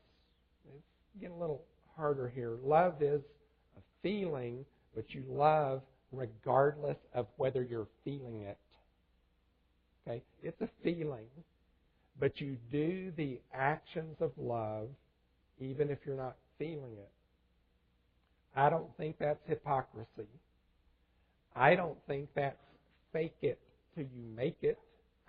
It's 0.76 1.22
getting 1.22 1.36
a 1.36 1.40
little 1.40 1.64
harder 1.96 2.30
here. 2.34 2.58
Love 2.64 3.02
is 3.02 3.22
a 3.78 3.82
feeling, 4.02 4.66
but 4.96 5.14
you 5.14 5.24
love 5.28 5.82
regardless 6.12 6.98
of 7.14 7.28
whether 7.38 7.64
you're 7.64 7.88
feeling 8.06 8.44
it. 8.44 8.58
Okay? 10.08 10.22
It's 10.42 10.62
a 10.62 10.70
feeling, 10.84 11.26
but 12.20 12.40
you 12.42 12.58
do 12.72 13.12
the 13.16 13.40
actions 13.54 14.18
of 14.20 14.32
love 14.38 14.88
even 15.60 15.90
if 15.90 16.00
you're 16.06 16.16
not 16.18 16.36
feeling 16.58 16.94
it. 16.98 17.12
I 18.56 18.70
don't 18.70 18.96
think 18.98 19.18
that's 19.20 19.40
hypocrisy. 19.48 20.28
I 21.56 21.76
don't 21.76 21.98
think 22.08 22.30
that's 22.36 22.58
fake 23.14 23.38
it 23.42 23.60
till 23.96 24.06
you 24.06 24.24
make 24.36 24.58
it. 24.62 24.80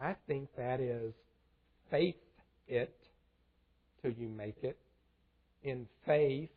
I 0.00 0.14
think 0.26 0.48
that 0.56 0.80
is 0.80 1.12
faith 1.90 2.16
it 2.68 2.94
till 4.02 4.12
you 4.12 4.28
make 4.28 4.56
it. 4.62 4.76
In 5.64 5.86
faith, 6.06 6.50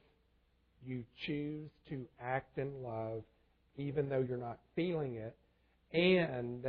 you 0.86 1.04
choose 1.26 1.70
to 1.90 2.06
act 2.22 2.58
in 2.58 2.84
love 2.84 3.24
even 3.78 4.10
though 4.10 4.24
you're 4.28 4.38
not 4.38 4.60
feeling 4.76 5.16
it, 5.16 5.36
and 5.94 6.66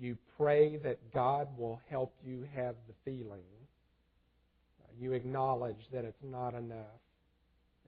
you 0.00 0.16
pray 0.36 0.76
that 0.78 1.12
God 1.12 1.48
will 1.58 1.80
help 1.90 2.14
you 2.26 2.48
have 2.54 2.74
the 2.88 2.94
feeling. 3.04 3.42
You 4.98 5.12
acknowledge 5.12 5.88
that 5.92 6.04
it's 6.04 6.22
not 6.22 6.54
enough. 6.54 7.00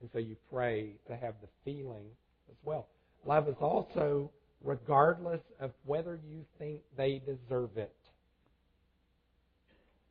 And 0.01 0.09
so 0.11 0.19
you 0.19 0.35
pray 0.51 0.93
to 1.07 1.15
have 1.15 1.35
the 1.41 1.47
feeling 1.63 2.05
as 2.49 2.55
well. 2.63 2.87
Love 3.25 3.47
is 3.47 3.55
also 3.59 4.31
regardless 4.63 5.41
of 5.59 5.71
whether 5.85 6.19
you 6.27 6.45
think 6.59 6.81
they 6.97 7.21
deserve 7.25 7.77
it. 7.77 7.95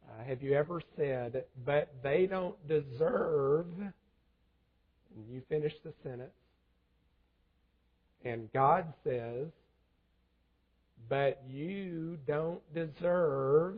Uh, 0.09 0.25
have 0.25 0.43
you 0.43 0.55
ever 0.55 0.81
said, 0.97 1.45
but 1.65 1.95
they 2.03 2.27
don't 2.27 2.57
deserve, 2.69 3.67
and 3.79 5.31
you 5.31 5.43
finish 5.49 5.73
the 5.85 5.93
sentence, 6.03 6.33
and 8.25 8.53
God 8.53 8.93
says, 9.05 9.49
but 11.09 11.43
you 11.49 12.19
don't 12.27 12.61
deserve. 12.75 13.77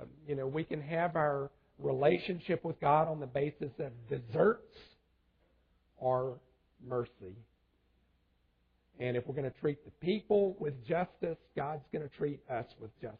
Um, 0.00 0.08
you 0.26 0.34
know, 0.34 0.46
we 0.46 0.64
can 0.64 0.80
have 0.80 1.16
our 1.16 1.50
relationship 1.78 2.64
with 2.64 2.80
God 2.80 3.08
on 3.08 3.20
the 3.20 3.26
basis 3.26 3.70
of 3.78 3.92
deserts 4.08 4.76
or 5.98 6.38
mercy. 6.86 7.36
And 9.00 9.16
if 9.16 9.26
we're 9.26 9.34
going 9.34 9.50
to 9.50 9.60
treat 9.60 9.84
the 9.84 10.06
people 10.06 10.56
with 10.58 10.74
justice, 10.86 11.38
God's 11.56 11.84
going 11.92 12.08
to 12.08 12.16
treat 12.16 12.40
us 12.50 12.66
with 12.80 12.90
justice. 13.00 13.18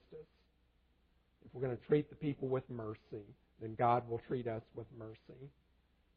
If 1.45 1.53
we're 1.53 1.63
going 1.63 1.77
to 1.77 1.87
treat 1.87 2.09
the 2.09 2.17
people 2.17 2.49
with 2.49 2.69
mercy, 2.71 3.25
then 3.61 3.75
God 3.79 4.09
will 4.09 4.21
treat 4.29 4.47
us 4.47 4.63
with 4.75 4.87
mercy. 4.99 5.51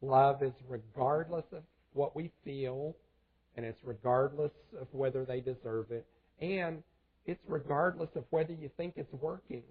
Love 0.02 0.42
is 0.42 0.52
regardless 0.68 1.44
of 1.52 1.62
what 1.94 2.14
we 2.14 2.30
feel, 2.44 2.94
and 3.56 3.64
it's 3.64 3.80
regardless 3.84 4.52
of 4.80 4.86
whether 4.92 5.24
they 5.24 5.40
deserve 5.40 5.90
it, 5.90 6.06
and 6.40 6.82
it's 7.24 7.42
regardless 7.48 8.10
of 8.14 8.24
whether 8.30 8.52
you 8.52 8.70
think 8.76 8.94
it's 8.96 9.12
working. 9.14 9.62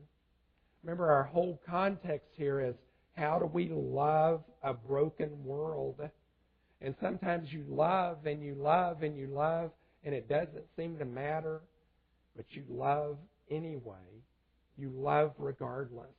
Remember, 0.83 1.09
our 1.09 1.23
whole 1.23 1.59
context 1.67 2.27
here 2.35 2.59
is 2.59 2.75
how 3.15 3.39
do 3.39 3.45
we 3.45 3.69
love 3.69 4.43
a 4.63 4.73
broken 4.73 5.43
world? 5.43 5.99
And 6.81 6.95
sometimes 7.01 7.51
you 7.51 7.63
love 7.69 8.25
and 8.25 8.43
you 8.43 8.55
love 8.55 9.03
and 9.03 9.17
you 9.17 9.27
love, 9.27 9.71
and 10.03 10.13
it 10.13 10.27
doesn't 10.27 10.65
seem 10.75 10.97
to 10.97 11.05
matter, 11.05 11.61
but 12.35 12.45
you 12.49 12.63
love 12.69 13.17
anyway. 13.49 13.95
You 14.77 14.89
love 14.89 15.33
regardless. 15.37 16.13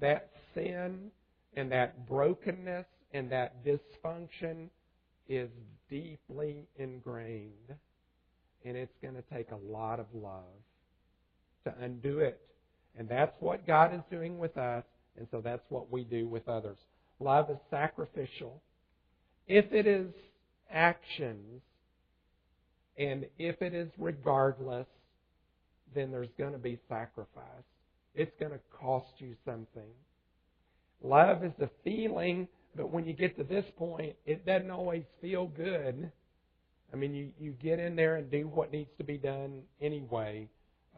That 0.00 0.30
sin 0.54 1.10
and 1.54 1.72
that 1.72 2.06
brokenness 2.06 2.86
and 3.12 3.32
that 3.32 3.64
dysfunction 3.64 4.68
is 5.28 5.48
deeply 5.90 6.66
ingrained, 6.76 7.74
and 8.64 8.76
it's 8.76 8.96
going 9.02 9.14
to 9.14 9.24
take 9.34 9.50
a 9.50 9.72
lot 9.72 10.00
of 10.00 10.06
love 10.14 10.44
to 11.64 11.74
undo 11.80 12.20
it. 12.20 12.40
And 12.98 13.08
that's 13.08 13.34
what 13.40 13.66
God 13.66 13.94
is 13.94 14.00
doing 14.10 14.38
with 14.38 14.56
us, 14.56 14.84
and 15.16 15.26
so 15.30 15.40
that's 15.40 15.64
what 15.68 15.90
we 15.90 16.04
do 16.04 16.26
with 16.26 16.48
others. 16.48 16.78
Love 17.18 17.50
is 17.50 17.58
sacrificial. 17.70 18.62
If 19.46 19.72
it 19.72 19.86
is 19.86 20.12
actions, 20.70 21.62
and 22.96 23.26
if 23.38 23.60
it 23.62 23.74
is 23.74 23.88
regardless, 23.98 24.86
then 25.94 26.10
there's 26.10 26.28
going 26.38 26.52
to 26.52 26.58
be 26.58 26.78
sacrifice. 26.88 27.44
It's 28.14 28.32
going 28.38 28.52
to 28.52 28.60
cost 28.78 29.08
you 29.18 29.34
something. 29.44 29.90
Love 31.02 31.44
is 31.44 31.52
the 31.58 31.70
feeling, 31.84 32.48
but 32.76 32.90
when 32.90 33.06
you 33.06 33.12
get 33.12 33.36
to 33.36 33.44
this 33.44 33.64
point, 33.76 34.14
it 34.26 34.46
doesn't 34.46 34.70
always 34.70 35.04
feel 35.20 35.46
good. 35.46 36.10
I 36.92 36.96
mean, 36.96 37.14
you, 37.14 37.30
you 37.38 37.52
get 37.62 37.78
in 37.78 37.96
there 37.96 38.16
and 38.16 38.30
do 38.30 38.48
what 38.48 38.72
needs 38.72 38.90
to 38.98 39.04
be 39.04 39.16
done 39.16 39.62
anyway, 39.80 40.48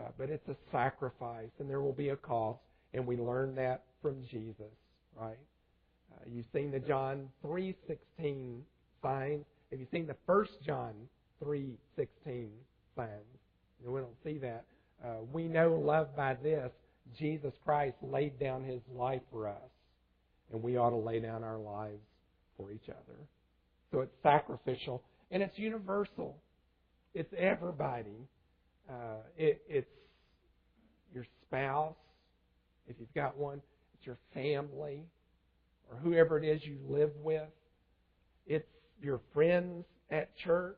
uh, 0.00 0.08
but 0.18 0.30
it's 0.30 0.48
a 0.48 0.56
sacrifice, 0.70 1.50
and 1.58 1.68
there 1.68 1.80
will 1.80 1.92
be 1.92 2.11
a 2.11 2.16
cost, 2.16 2.61
and 2.94 3.06
we 3.06 3.16
learn 3.16 3.54
that 3.56 3.85
from 4.00 4.22
Jesus, 4.30 4.72
right? 5.18 5.38
Uh, 6.12 6.24
you've 6.26 6.46
seen 6.52 6.70
the 6.70 6.78
John 6.78 7.28
3.16 7.44 8.61
signs. 9.02 9.44
Have 9.70 9.80
you 9.80 9.87
seen 9.90 10.06
the 10.06 10.16
first 10.26 10.52
John 10.64 10.92
3.16 11.44 12.48
signs? 12.96 13.11
we 13.85 14.00
don't 14.00 14.11
see 14.24 14.38
that. 14.38 14.64
Uh, 15.04 15.16
we 15.32 15.44
know 15.44 15.74
love 15.74 16.14
by 16.16 16.35
this. 16.35 16.70
Jesus 17.18 17.52
Christ 17.64 17.96
laid 18.02 18.38
down 18.38 18.62
his 18.62 18.80
life 18.94 19.22
for 19.30 19.48
us, 19.48 19.70
and 20.53 20.62
we 20.62 20.77
ought 20.77 20.91
to 20.91 20.97
lay 20.97 21.21
down 21.21 21.43
our 21.43 21.59
lives 21.59 22.03
for 22.57 22.71
each 22.71 22.88
other. 22.88 23.19
So 23.91 24.01
it's 24.01 24.15
sacrificial, 24.23 25.03
and 25.31 25.43
it's 25.43 25.59
universal. 25.59 26.37
It's 27.15 27.33
everybody. 27.37 28.29
Uh, 28.88 29.23
it, 29.37 29.62
it's 29.69 29.91
your 31.15 31.27
spouse, 31.47 31.95
if 32.88 32.97
you've 32.99 33.15
got 33.15 33.37
one. 33.37 33.61
It's 33.95 34.07
your 34.07 34.19
family, 34.35 35.05
or 35.91 35.97
whoever 35.99 36.38
it 36.38 36.45
is 36.45 36.65
you 36.65 36.79
live 36.88 37.12
with. 37.23 37.49
It's 38.47 38.69
your 39.03 39.21
friends 39.33 39.85
at 40.11 40.37
church. 40.38 40.77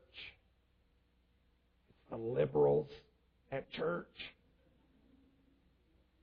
It's 1.89 2.09
the 2.11 2.17
liberals 2.17 2.89
at 3.51 3.71
church. 3.71 4.07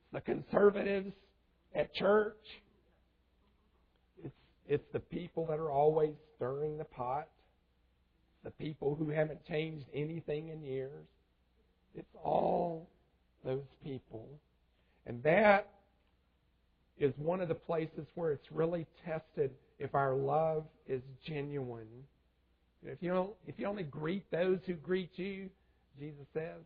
It's 0.03 0.13
the 0.13 0.21
conservatives 0.21 1.13
at 1.75 1.95
church. 1.95 2.37
It's, 4.69 4.85
the 4.93 5.01
people 5.01 5.47
that 5.47 5.59
are 5.59 5.71
always 5.71 6.15
stirring 6.37 6.79
the 6.79 6.85
pot. 6.85 7.29
The 8.45 8.51
people 8.51 8.97
who 8.97 9.09
haven't 9.09 9.45
changed 9.47 9.87
anything 9.95 10.49
in 10.49 10.63
years. 10.63 11.07
It's 11.95 12.15
all 12.25 12.89
those 13.45 13.67
people. 13.85 14.27
And 15.07 15.23
that 15.23 15.69
is 16.99 17.13
one 17.17 17.41
of 17.41 17.49
the 17.49 17.55
places 17.55 18.07
where 18.15 18.33
it's 18.33 18.51
really 18.51 18.87
tested 19.05 19.51
if 19.79 19.95
our 19.95 20.15
love 20.15 20.65
is 20.89 21.03
genuine. 21.27 21.87
If 22.85 22.99
you, 23.01 23.11
don't, 23.11 23.31
if 23.47 23.57
you 23.59 23.67
only 23.67 23.85
greet 23.85 24.29
those 24.31 24.59
who 24.67 24.75
greet 24.75 25.11
you, 25.17 25.49
Jesus 25.99 26.27
says, 26.35 26.63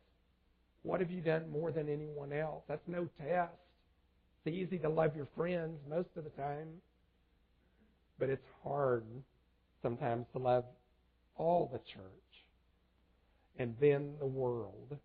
what 0.83 1.01
have 1.01 1.11
you 1.11 1.21
done 1.21 1.51
more 1.51 1.73
than 1.73 1.89
anyone 1.89 2.33
else? 2.33 2.63
That's 2.69 2.87
no 2.87 3.09
test. 3.19 3.53
It's 4.45 4.57
easy 4.57 4.79
to 4.79 4.89
love 4.89 5.17
your 5.17 5.27
friends 5.37 5.79
most 5.91 6.09
of 6.17 6.25
the 6.25 6.31
time, 6.31 6.69
but 8.19 8.29
it's 8.29 8.47
hard 8.63 9.05
sometimes 9.83 10.27
to 10.33 10.39
love 10.39 10.65
all 11.37 11.69
the 11.73 11.79
church 11.79 12.03
and 13.59 13.75
then 13.81 14.15
the 14.19 14.27
world. 14.27 14.97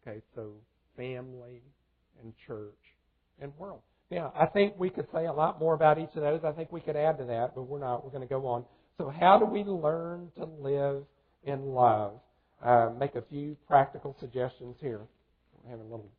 Okay, 0.00 0.20
so 0.34 0.52
family 0.96 1.62
and 2.22 2.32
church 2.46 2.74
and 3.40 3.52
world. 3.58 3.80
Now, 4.10 4.32
I 4.38 4.46
think 4.46 4.74
we 4.78 4.90
could 4.90 5.06
say 5.12 5.26
a 5.26 5.32
lot 5.32 5.58
more 5.58 5.74
about 5.74 5.98
each 5.98 6.14
of 6.14 6.22
those. 6.22 6.40
I 6.44 6.52
think 6.52 6.70
we 6.70 6.80
could 6.80 6.96
add 6.96 7.18
to 7.18 7.24
that, 7.24 7.54
but 7.54 7.62
we're 7.62 7.80
not. 7.80 8.04
We're 8.04 8.10
going 8.10 8.26
to 8.26 8.32
go 8.32 8.46
on. 8.46 8.64
So, 8.98 9.10
how 9.10 9.38
do 9.38 9.44
we 9.44 9.64
learn 9.64 10.30
to 10.36 10.44
live 10.44 11.04
in 11.44 11.74
love? 11.74 12.20
Uh, 12.64 12.90
make 12.98 13.16
a 13.16 13.22
few 13.22 13.56
practical 13.66 14.16
suggestions 14.20 14.76
here. 14.80 15.00
I'm 15.64 15.70
having 15.70 15.86
a 15.86 15.90
little 15.90 16.10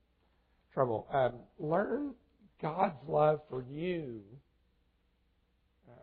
trouble. 0.74 1.08
Um, 1.12 1.34
learn 1.60 2.14
God's 2.62 2.98
love 3.08 3.40
for 3.50 3.64
you. 3.72 4.22
Uh, 5.90 5.94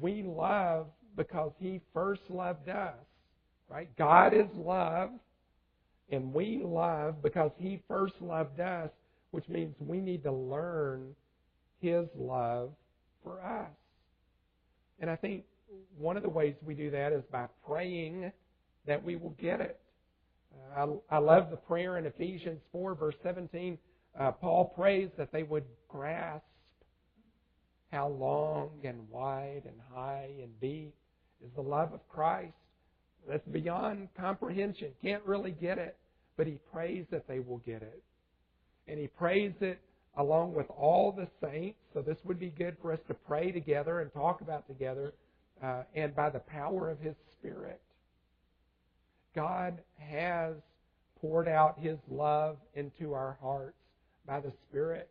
we 0.00 0.22
love 0.22 0.86
because 1.16 1.52
He 1.58 1.80
first 1.92 2.22
loved 2.28 2.68
us. 2.68 2.94
Right? 3.68 3.88
God 3.96 4.34
is 4.34 4.46
love, 4.54 5.10
and 6.10 6.32
we 6.34 6.62
love 6.64 7.22
because 7.22 7.52
He 7.58 7.80
first 7.88 8.14
loved 8.20 8.60
us 8.60 8.90
which 9.32 9.48
means 9.48 9.74
we 9.80 9.98
need 9.98 10.22
to 10.22 10.32
learn 10.32 11.14
His 11.80 12.06
love 12.16 12.70
for 13.24 13.42
us. 13.42 13.70
And 15.00 15.10
I 15.10 15.16
think 15.16 15.44
one 15.98 16.16
of 16.16 16.22
the 16.22 16.28
ways 16.28 16.54
we 16.64 16.74
do 16.74 16.90
that 16.90 17.12
is 17.12 17.24
by 17.32 17.46
praying 17.66 18.30
that 18.86 19.02
we 19.02 19.16
will 19.16 19.34
get 19.40 19.60
it. 19.60 19.80
Uh, 20.76 20.86
I, 21.10 21.16
I, 21.16 21.18
love 21.18 21.50
the 21.50 21.56
prayer 21.56 21.96
in 21.98 22.04
Ephesians 22.04 22.60
4, 22.72 22.94
verse 22.94 23.14
17. 23.22 23.78
Uh, 24.18 24.32
Paul 24.32 24.66
prays 24.66 25.08
that 25.16 25.32
they 25.32 25.42
would 25.44 25.64
grasp 25.88 26.44
how 27.92 28.08
long 28.08 28.70
and 28.82 29.08
wide 29.10 29.62
and 29.64 29.76
high 29.94 30.30
and 30.40 30.50
deep 30.60 30.94
is 31.44 31.50
the 31.54 31.62
love 31.62 31.92
of 31.92 32.00
Christ. 32.08 32.54
That's 33.28 33.46
beyond 33.48 34.08
comprehension. 34.18 34.88
Can't 35.00 35.22
really 35.24 35.52
get 35.52 35.78
it, 35.78 35.96
but 36.36 36.48
he 36.48 36.58
prays 36.72 37.04
that 37.12 37.28
they 37.28 37.38
will 37.38 37.58
get 37.58 37.82
it 37.82 38.02
and 38.88 38.98
he 38.98 39.06
prays 39.06 39.52
it 39.60 39.80
along 40.16 40.54
with 40.54 40.66
all 40.70 41.12
the 41.12 41.28
saints. 41.40 41.78
So 41.94 42.02
this 42.02 42.18
would 42.24 42.38
be 42.38 42.50
good 42.50 42.76
for 42.82 42.92
us 42.92 42.98
to 43.08 43.14
pray 43.14 43.50
together 43.50 44.00
and 44.00 44.12
talk 44.12 44.40
about 44.40 44.66
together, 44.66 45.14
uh, 45.62 45.82
and 45.94 46.14
by 46.14 46.30
the 46.30 46.40
power 46.40 46.90
of 46.90 46.98
His 47.00 47.14
Spirit. 47.32 47.80
God 49.34 49.78
has 49.98 50.56
poured 51.20 51.48
out 51.48 51.78
His 51.78 51.98
love 52.10 52.56
into 52.74 53.14
our 53.14 53.38
hearts 53.40 53.76
by 54.26 54.40
the 54.40 54.52
Spirit, 54.68 55.08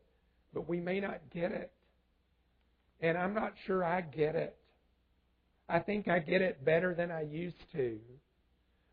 but 0.54 0.67
we 0.70 0.80
may 0.80 1.00
not 1.00 1.20
get 1.34 1.52
it. 1.52 1.72
And 3.02 3.18
I'm 3.18 3.34
not 3.34 3.54
sure 3.66 3.84
I 3.84 4.02
get 4.02 4.36
it. 4.36 4.56
I 5.68 5.80
think 5.80 6.08
I 6.08 6.20
get 6.20 6.42
it 6.42 6.64
better 6.64 6.94
than 6.94 7.12
I 7.12 7.22
used 7.24 7.64
to. 7.74 7.98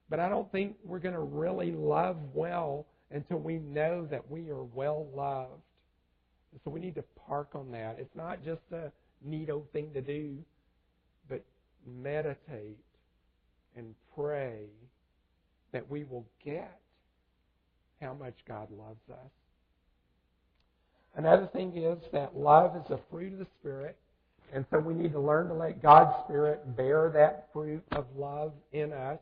But 0.08 0.20
I 0.20 0.28
don't 0.28 0.50
think 0.50 0.76
we're 0.84 1.00
going 1.00 1.14
to 1.14 1.20
really 1.20 1.72
love 1.72 2.16
well 2.32 2.86
until 3.10 3.38
we 3.38 3.58
know 3.58 4.06
that 4.10 4.30
we 4.30 4.50
are 4.50 4.64
well 4.64 5.08
loved. 5.14 5.62
So 6.64 6.70
we 6.70 6.80
need 6.80 6.94
to 6.94 7.04
park 7.26 7.50
on 7.54 7.70
that. 7.72 7.96
It's 7.98 8.14
not 8.16 8.42
just 8.44 8.62
a 8.72 8.90
neat 9.22 9.50
old 9.50 9.70
thing 9.72 9.92
to 9.92 10.00
do, 10.00 10.38
but 11.28 11.44
meditate 11.86 12.78
and 13.76 13.94
pray 14.14 14.66
that 15.72 15.88
we 15.90 16.04
will 16.04 16.26
get 16.44 16.80
how 18.00 18.14
much 18.14 18.34
God 18.46 18.68
loves 18.70 19.10
us. 19.10 19.30
Another 21.18 21.48
thing 21.52 21.76
is 21.76 21.98
that 22.12 22.36
love 22.36 22.76
is 22.76 22.92
a 22.92 22.98
fruit 23.10 23.32
of 23.32 23.40
the 23.40 23.46
Spirit, 23.58 23.98
and 24.52 24.64
so 24.70 24.78
we 24.78 24.94
need 24.94 25.10
to 25.10 25.20
learn 25.20 25.48
to 25.48 25.54
let 25.54 25.82
God's 25.82 26.14
Spirit 26.24 26.76
bear 26.76 27.10
that 27.12 27.48
fruit 27.52 27.82
of 27.90 28.06
love 28.16 28.52
in 28.72 28.92
us. 28.92 29.18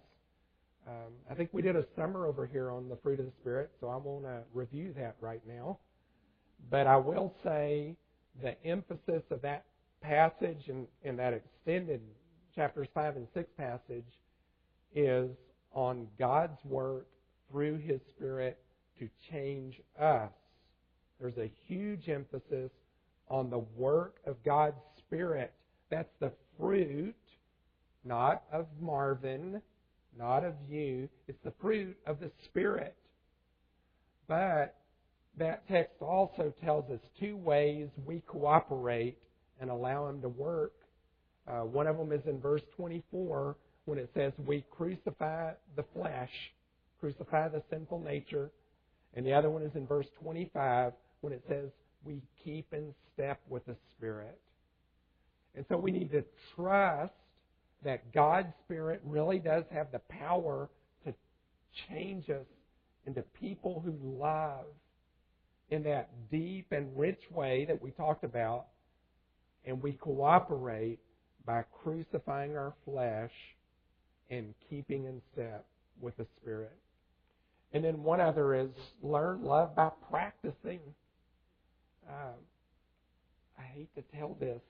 Um, 0.86 1.14
I 1.30 1.34
think 1.34 1.48
we 1.54 1.62
did 1.62 1.74
a 1.74 1.86
summer 1.96 2.26
over 2.26 2.44
here 2.44 2.70
on 2.70 2.90
the 2.90 2.96
fruit 2.96 3.18
of 3.18 3.24
the 3.24 3.32
Spirit, 3.40 3.70
so 3.80 3.88
I 3.88 3.96
won't 3.96 4.26
uh, 4.26 4.40
review 4.52 4.92
that 4.98 5.16
right 5.22 5.40
now. 5.48 5.78
But 6.70 6.86
I 6.86 6.98
will 6.98 7.34
say 7.42 7.96
the 8.42 8.62
emphasis 8.62 9.22
of 9.30 9.40
that 9.40 9.64
passage 10.02 10.68
and, 10.68 10.86
and 11.02 11.18
that 11.18 11.32
extended 11.32 12.02
chapters 12.54 12.88
5 12.92 13.16
and 13.16 13.26
6 13.32 13.48
passage 13.56 14.04
is 14.94 15.30
on 15.72 16.08
God's 16.18 16.62
work 16.62 17.06
through 17.50 17.78
His 17.78 18.02
Spirit 18.14 18.58
to 18.98 19.08
change 19.30 19.80
us. 19.98 20.30
There's 21.20 21.36
a 21.38 21.50
huge 21.66 22.08
emphasis 22.08 22.70
on 23.28 23.50
the 23.50 23.64
work 23.76 24.16
of 24.26 24.36
God's 24.44 24.76
Spirit. 24.98 25.52
That's 25.90 26.12
the 26.20 26.32
fruit, 26.58 27.14
not 28.04 28.42
of 28.52 28.66
Marvin, 28.80 29.60
not 30.18 30.44
of 30.44 30.54
you. 30.68 31.08
It's 31.28 31.42
the 31.44 31.52
fruit 31.60 31.96
of 32.06 32.20
the 32.20 32.30
Spirit. 32.44 32.94
But 34.28 34.76
that 35.38 35.66
text 35.68 36.00
also 36.00 36.52
tells 36.64 36.90
us 36.90 37.00
two 37.20 37.36
ways 37.36 37.88
we 38.04 38.22
cooperate 38.26 39.18
and 39.60 39.70
allow 39.70 40.08
Him 40.08 40.20
to 40.22 40.28
work. 40.28 40.72
Uh, 41.46 41.60
one 41.60 41.86
of 41.86 41.96
them 41.96 42.12
is 42.12 42.22
in 42.26 42.40
verse 42.40 42.62
24 42.76 43.56
when 43.84 43.98
it 43.98 44.10
says 44.14 44.32
we 44.44 44.64
crucify 44.70 45.52
the 45.76 45.84
flesh, 45.94 46.30
crucify 47.00 47.48
the 47.48 47.62
sinful 47.70 48.00
nature. 48.00 48.50
And 49.14 49.24
the 49.24 49.32
other 49.32 49.48
one 49.48 49.62
is 49.62 49.74
in 49.74 49.86
verse 49.86 50.06
25 50.22 50.92
when 51.20 51.32
it 51.32 51.42
says 51.48 51.70
we 52.04 52.22
keep 52.44 52.72
in 52.72 52.94
step 53.14 53.40
with 53.48 53.64
the 53.66 53.76
Spirit. 53.96 54.38
And 55.54 55.64
so 55.68 55.76
we 55.76 55.90
need 55.90 56.10
to 56.12 56.24
trust 56.54 57.12
that 57.84 58.12
God's 58.12 58.52
Spirit 58.64 59.00
really 59.04 59.38
does 59.38 59.64
have 59.72 59.90
the 59.92 60.00
power 60.08 60.68
to 61.04 61.14
change 61.88 62.28
us 62.30 62.46
into 63.06 63.22
people 63.40 63.82
who 63.84 63.94
love 64.18 64.66
in 65.70 65.82
that 65.84 66.10
deep 66.30 66.66
and 66.70 66.96
rich 66.96 67.20
way 67.30 67.64
that 67.66 67.80
we 67.80 67.90
talked 67.90 68.24
about, 68.24 68.66
and 69.64 69.82
we 69.82 69.92
cooperate 69.92 70.98
by 71.44 71.64
crucifying 71.82 72.56
our 72.56 72.74
flesh 72.84 73.32
and 74.30 74.54
keeping 74.68 75.04
in 75.04 75.20
step 75.32 75.64
with 76.00 76.16
the 76.16 76.26
Spirit. 76.40 76.76
And 77.72 77.84
then 77.84 78.02
one 78.02 78.20
other 78.20 78.54
is 78.54 78.70
learn 79.02 79.44
love 79.44 79.74
by 79.74 79.90
practicing. 80.10 80.80
Um, 82.08 82.34
I 83.58 83.62
hate 83.62 83.94
to 83.94 84.02
tell 84.16 84.36
this, 84.38 84.60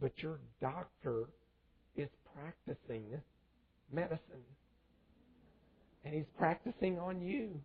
but 0.00 0.12
your 0.22 0.38
doctor 0.60 1.24
is 1.96 2.08
practicing 2.34 3.04
medicine. 3.92 4.44
And 6.04 6.14
he's 6.14 6.26
practicing 6.38 6.98
on 6.98 7.20
you 7.20 7.60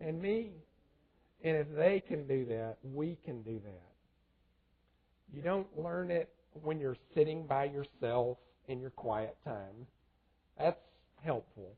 and 0.00 0.20
me. 0.20 0.52
And 1.42 1.56
if 1.56 1.66
they 1.76 2.02
can 2.06 2.26
do 2.26 2.46
that, 2.46 2.76
we 2.82 3.18
can 3.24 3.42
do 3.42 3.60
that. 3.64 3.94
You 5.34 5.42
don't 5.42 5.66
learn 5.76 6.10
it 6.10 6.32
when 6.62 6.78
you're 6.78 6.96
sitting 7.14 7.46
by 7.46 7.64
yourself 7.64 8.38
in 8.68 8.80
your 8.80 8.90
quiet 8.90 9.36
time. 9.44 9.86
That's 10.58 10.80
helpful, 11.22 11.76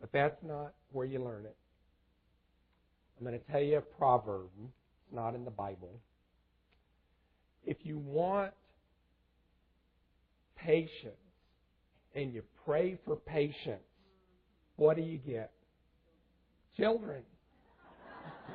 but 0.00 0.12
that's 0.12 0.42
not 0.42 0.72
where 0.92 1.06
you 1.06 1.22
learn 1.22 1.44
it. 1.44 1.56
I'm 3.18 3.26
going 3.26 3.38
to 3.38 3.52
tell 3.52 3.60
you 3.60 3.78
a 3.78 3.80
proverb. 3.80 4.48
It's 5.06 5.14
not 5.14 5.34
in 5.34 5.44
the 5.44 5.50
Bible. 5.50 6.00
If 7.64 7.78
you 7.82 7.98
want 7.98 8.52
patience 10.56 11.14
and 12.14 12.32
you 12.32 12.42
pray 12.64 12.98
for 13.04 13.16
patience, 13.16 13.82
what 14.76 14.96
do 14.96 15.02
you 15.02 15.18
get? 15.18 15.52
Children. 16.76 17.22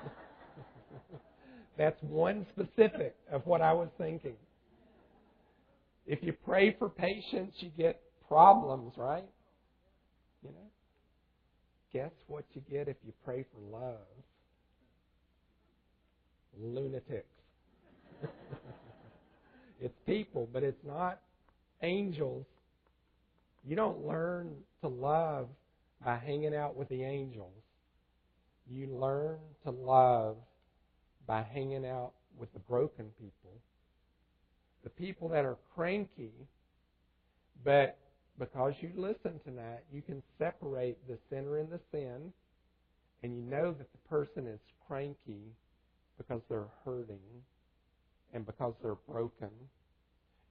That's 1.78 2.02
one 2.02 2.46
specific 2.52 3.16
of 3.32 3.46
what 3.46 3.62
I 3.62 3.74
was 3.74 3.90
thinking. 3.98 4.36
If 6.06 6.20
you 6.22 6.34
pray 6.46 6.76
for 6.78 6.90
patience, 6.90 7.54
you 7.60 7.70
get 7.78 8.02
problems, 8.28 8.94
right? 8.98 9.26
You 10.44 10.50
know? 10.50 10.70
Guess 11.94 12.12
what 12.28 12.46
you 12.54 12.62
get 12.70 12.88
if 12.88 12.98
you 13.06 13.14
pray 13.24 13.46
for 13.54 13.78
love? 13.78 13.98
Lunatics. 16.60 17.26
it's 19.82 19.94
people, 20.06 20.48
but 20.52 20.64
it's 20.64 20.84
not 20.86 21.20
angels. 21.82 22.46
You 23.68 23.76
don't 23.76 24.06
learn 24.06 24.56
to 24.82 24.88
love 24.88 25.48
by 26.04 26.18
hanging 26.18 26.56
out 26.56 26.76
with 26.76 26.90
the 26.90 27.04
angels. 27.04 27.54
You 28.70 28.88
learn 28.88 29.38
to 29.66 29.72
love 29.72 30.38
by 31.28 31.44
hanging 31.44 31.86
out 31.86 32.14
with 32.38 32.52
the 32.54 32.60
broken 32.60 33.08
people. 33.20 33.52
The 34.84 34.90
people 34.90 35.30
that 35.30 35.46
are 35.46 35.58
cranky, 35.76 36.32
but 37.64 37.98
because 38.40 38.74
you 38.82 38.92
listen 38.96 39.40
tonight, 39.46 39.84
you 39.94 40.02
can 40.02 40.24
separate 40.40 40.98
the 41.08 41.18
sinner 41.30 41.58
and 41.58 41.70
the 41.70 41.80
sin, 41.92 42.34
and 43.22 43.36
you 43.36 43.44
know 43.44 43.74
that 43.74 43.92
the 43.92 44.10
person 44.10 44.48
is 44.48 44.60
cranky 44.88 45.54
because 46.22 46.42
they're 46.50 46.70
hurting 46.86 47.20
and 48.34 48.46
because 48.46 48.74
they're 48.82 48.96
broken. 49.10 49.50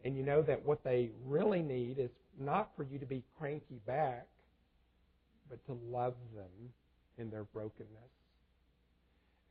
And 0.05 0.17
you 0.17 0.23
know 0.25 0.43
that 0.43 0.65
what 0.65 0.83
they 0.83 1.11
really 1.25 1.63
need 1.63 1.99
is 1.99 2.11
not 2.39 2.71
for 2.77 2.83
you 2.83 2.99
to 2.99 3.07
be 3.07 3.23
cranky 3.39 3.81
back, 3.87 4.27
but 5.49 5.65
to 5.67 5.79
love 5.91 6.15
them 6.35 6.71
in 7.19 7.31
their 7.31 7.45
brokenness. 7.45 7.89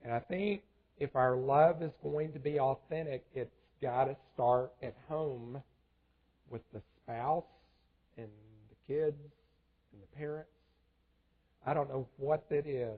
And 0.03 0.13
I 0.13 0.19
think 0.19 0.63
if 0.97 1.15
our 1.15 1.35
love 1.35 1.81
is 1.81 1.91
going 2.03 2.33
to 2.33 2.39
be 2.39 2.59
authentic, 2.59 3.25
it's 3.33 3.55
got 3.81 4.05
to 4.05 4.15
start 4.33 4.71
at 4.81 4.95
home 5.07 5.61
with 6.49 6.61
the 6.73 6.81
spouse 7.03 7.43
and 8.17 8.27
the 8.69 8.93
kids 8.93 9.17
and 9.93 10.01
the 10.01 10.17
parents. 10.17 10.49
I 11.65 11.73
don't 11.73 11.89
know 11.89 12.07
what 12.17 12.49
that 12.49 12.65
is, 12.65 12.97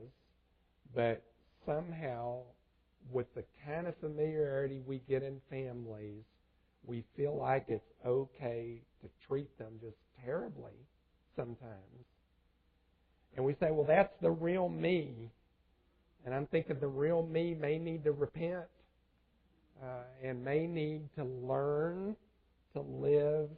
but 0.95 1.21
somehow, 1.65 2.41
with 3.11 3.27
the 3.35 3.43
kind 3.65 3.87
of 3.87 3.95
familiarity 3.97 4.81
we 4.85 5.01
get 5.09 5.23
in 5.23 5.41
families, 5.49 6.23
we 6.85 7.03
feel 7.15 7.37
like 7.37 7.65
it's 7.67 7.89
okay 8.05 8.81
to 9.01 9.09
treat 9.27 9.57
them 9.57 9.73
just 9.81 9.97
terribly 10.23 10.71
sometimes. 11.35 12.05
And 13.35 13.45
we 13.45 13.53
say, 13.59 13.71
well, 13.71 13.85
that's 13.87 14.13
the 14.21 14.31
real 14.31 14.67
me. 14.69 15.31
And 16.25 16.35
I'm 16.35 16.47
thinking 16.47 16.77
the 16.79 16.87
real 16.87 17.23
me 17.23 17.55
may 17.59 17.77
need 17.77 18.03
to 18.03 18.11
repent 18.11 18.65
uh, 19.81 20.03
and 20.23 20.43
may 20.43 20.67
need 20.67 21.01
to 21.15 21.23
learn 21.23 22.15
to 22.73 22.81
live 22.81 23.49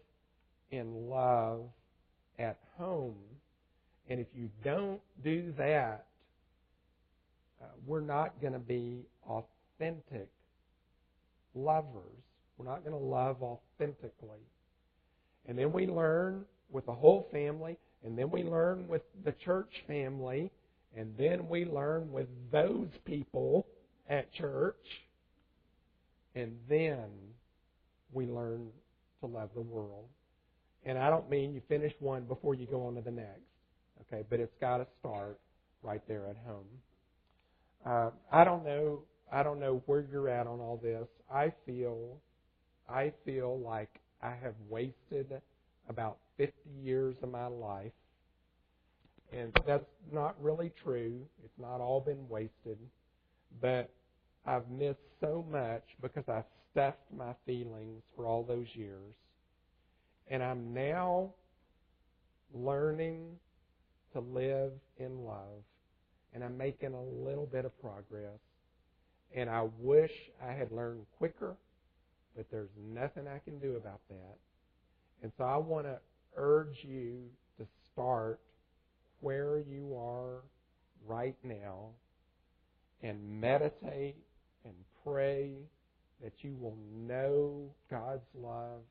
in 0.71 1.09
love 1.09 1.61
at 2.39 2.57
home. 2.77 3.15
And 4.09 4.19
if 4.19 4.27
you 4.35 4.49
don't 4.63 5.01
do 5.23 5.53
that, 5.57 6.05
Uh, 7.63 7.67
we're 7.85 8.01
not 8.01 8.41
going 8.41 8.53
to 8.53 8.59
be 8.59 9.05
authentic 9.27 10.27
lovers. 11.55 12.03
We're 12.57 12.65
not 12.65 12.83
going 12.83 12.97
to 12.97 13.05
love 13.05 13.37
authentically. 13.41 14.41
And 15.47 15.57
then 15.57 15.71
we 15.71 15.87
learn 15.87 16.45
with 16.71 16.85
the 16.85 16.93
whole 16.93 17.27
family, 17.31 17.77
and 18.03 18.17
then 18.17 18.29
we 18.29 18.43
learn 18.43 18.87
with 18.87 19.03
the 19.23 19.31
church 19.31 19.83
family, 19.87 20.51
and 20.95 21.15
then 21.17 21.47
we 21.47 21.65
learn 21.65 22.11
with 22.11 22.27
those 22.51 22.89
people 23.05 23.65
at 24.09 24.31
church, 24.33 24.75
and 26.35 26.57
then 26.67 27.09
we 28.11 28.25
learn 28.25 28.67
to 29.21 29.27
love 29.27 29.49
the 29.55 29.61
world. 29.61 30.05
And 30.85 30.97
I 30.97 31.09
don't 31.09 31.29
mean 31.29 31.53
you 31.53 31.61
finish 31.69 31.93
one 31.99 32.23
before 32.23 32.55
you 32.55 32.65
go 32.65 32.85
on 32.87 32.95
to 32.95 33.01
the 33.01 33.11
next, 33.11 33.41
okay? 34.01 34.23
But 34.29 34.39
it's 34.39 34.55
got 34.59 34.77
to 34.77 34.87
start 34.99 35.39
right 35.81 36.01
there 36.07 36.27
at 36.27 36.35
home. 36.45 36.65
Uh, 37.85 38.11
I 38.31 38.43
don't 38.43 38.63
know. 38.63 38.99
I 39.31 39.43
don't 39.43 39.59
know 39.59 39.81
where 39.85 40.05
you're 40.11 40.29
at 40.29 40.47
on 40.47 40.59
all 40.59 40.79
this. 40.81 41.07
I 41.33 41.53
feel, 41.65 42.17
I 42.89 43.11
feel 43.25 43.59
like 43.59 43.99
I 44.21 44.35
have 44.41 44.53
wasted 44.69 45.41
about 45.89 46.17
50 46.37 46.53
years 46.81 47.15
of 47.23 47.31
my 47.31 47.47
life, 47.47 47.91
and 49.31 49.51
that's 49.65 49.85
not 50.11 50.35
really 50.41 50.71
true. 50.83 51.21
It's 51.43 51.59
not 51.59 51.81
all 51.81 51.99
been 51.99 52.29
wasted, 52.29 52.77
but 53.61 53.89
I've 54.45 54.69
missed 54.69 54.99
so 55.19 55.45
much 55.49 55.83
because 56.01 56.23
I 56.27 56.43
stuffed 56.71 57.11
my 57.15 57.33
feelings 57.45 58.03
for 58.15 58.25
all 58.25 58.43
those 58.43 58.67
years. 58.73 59.13
And 60.29 60.43
I'm 60.43 60.73
now 60.73 61.33
learning 62.53 63.25
to 64.13 64.19
live 64.19 64.71
in 64.97 65.25
love. 65.25 65.63
And 66.33 66.43
I'm 66.43 66.57
making 66.57 66.93
a 66.93 67.03
little 67.27 67.45
bit 67.45 67.65
of 67.65 67.79
progress. 67.81 68.39
And 69.35 69.49
I 69.49 69.67
wish 69.79 70.11
I 70.41 70.51
had 70.53 70.71
learned 70.71 71.05
quicker, 71.17 71.55
but 72.35 72.45
there's 72.51 72.69
nothing 72.93 73.27
I 73.27 73.39
can 73.39 73.59
do 73.59 73.75
about 73.75 74.01
that. 74.09 74.37
And 75.21 75.31
so 75.37 75.43
I 75.43 75.57
want 75.57 75.85
to 75.85 75.97
urge 76.35 76.77
you 76.83 77.23
to 77.57 77.65
start 77.91 78.39
where 79.21 79.59
you 79.59 79.95
are 79.97 80.41
right 81.07 81.35
now 81.43 81.89
and 83.01 83.41
meditate 83.41 84.15
and 84.65 84.73
pray 85.03 85.51
that 86.21 86.33
you 86.41 86.55
will 86.59 86.77
know 86.95 87.69
God's 87.89 88.27
love, 88.35 88.81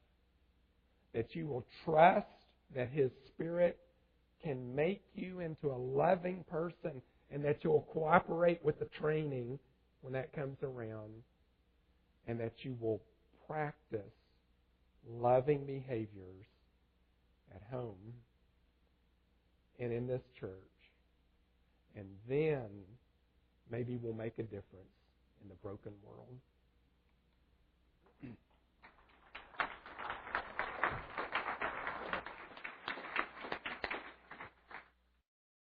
that 1.14 1.34
you 1.34 1.46
will 1.46 1.64
trust 1.84 2.26
that 2.74 2.90
His 2.90 3.10
Spirit 3.28 3.78
can 4.42 4.74
make 4.74 5.02
you 5.14 5.40
into 5.40 5.70
a 5.70 5.76
loving 5.76 6.44
person, 6.50 7.00
and 7.32 7.44
that 7.44 7.58
you'll 7.62 7.86
cooperate 7.92 8.62
with 8.64 8.78
the 8.78 8.88
training 9.00 9.58
when 10.02 10.12
that 10.12 10.32
comes 10.32 10.58
around, 10.62 11.12
and 12.26 12.38
that 12.40 12.52
you 12.62 12.76
will 12.80 13.00
practice 13.46 14.00
loving 15.08 15.64
behaviors 15.64 16.44
at 17.54 17.62
home 17.70 17.96
and 19.78 19.92
in 19.92 20.06
this 20.06 20.22
church. 20.38 20.50
And 21.96 22.06
then 22.28 22.68
maybe 23.70 23.96
we'll 23.96 24.14
make 24.14 24.38
a 24.38 24.42
difference 24.42 24.96
in 25.42 25.48
the 25.48 25.54
broken 25.62 25.92
world. 26.04 26.38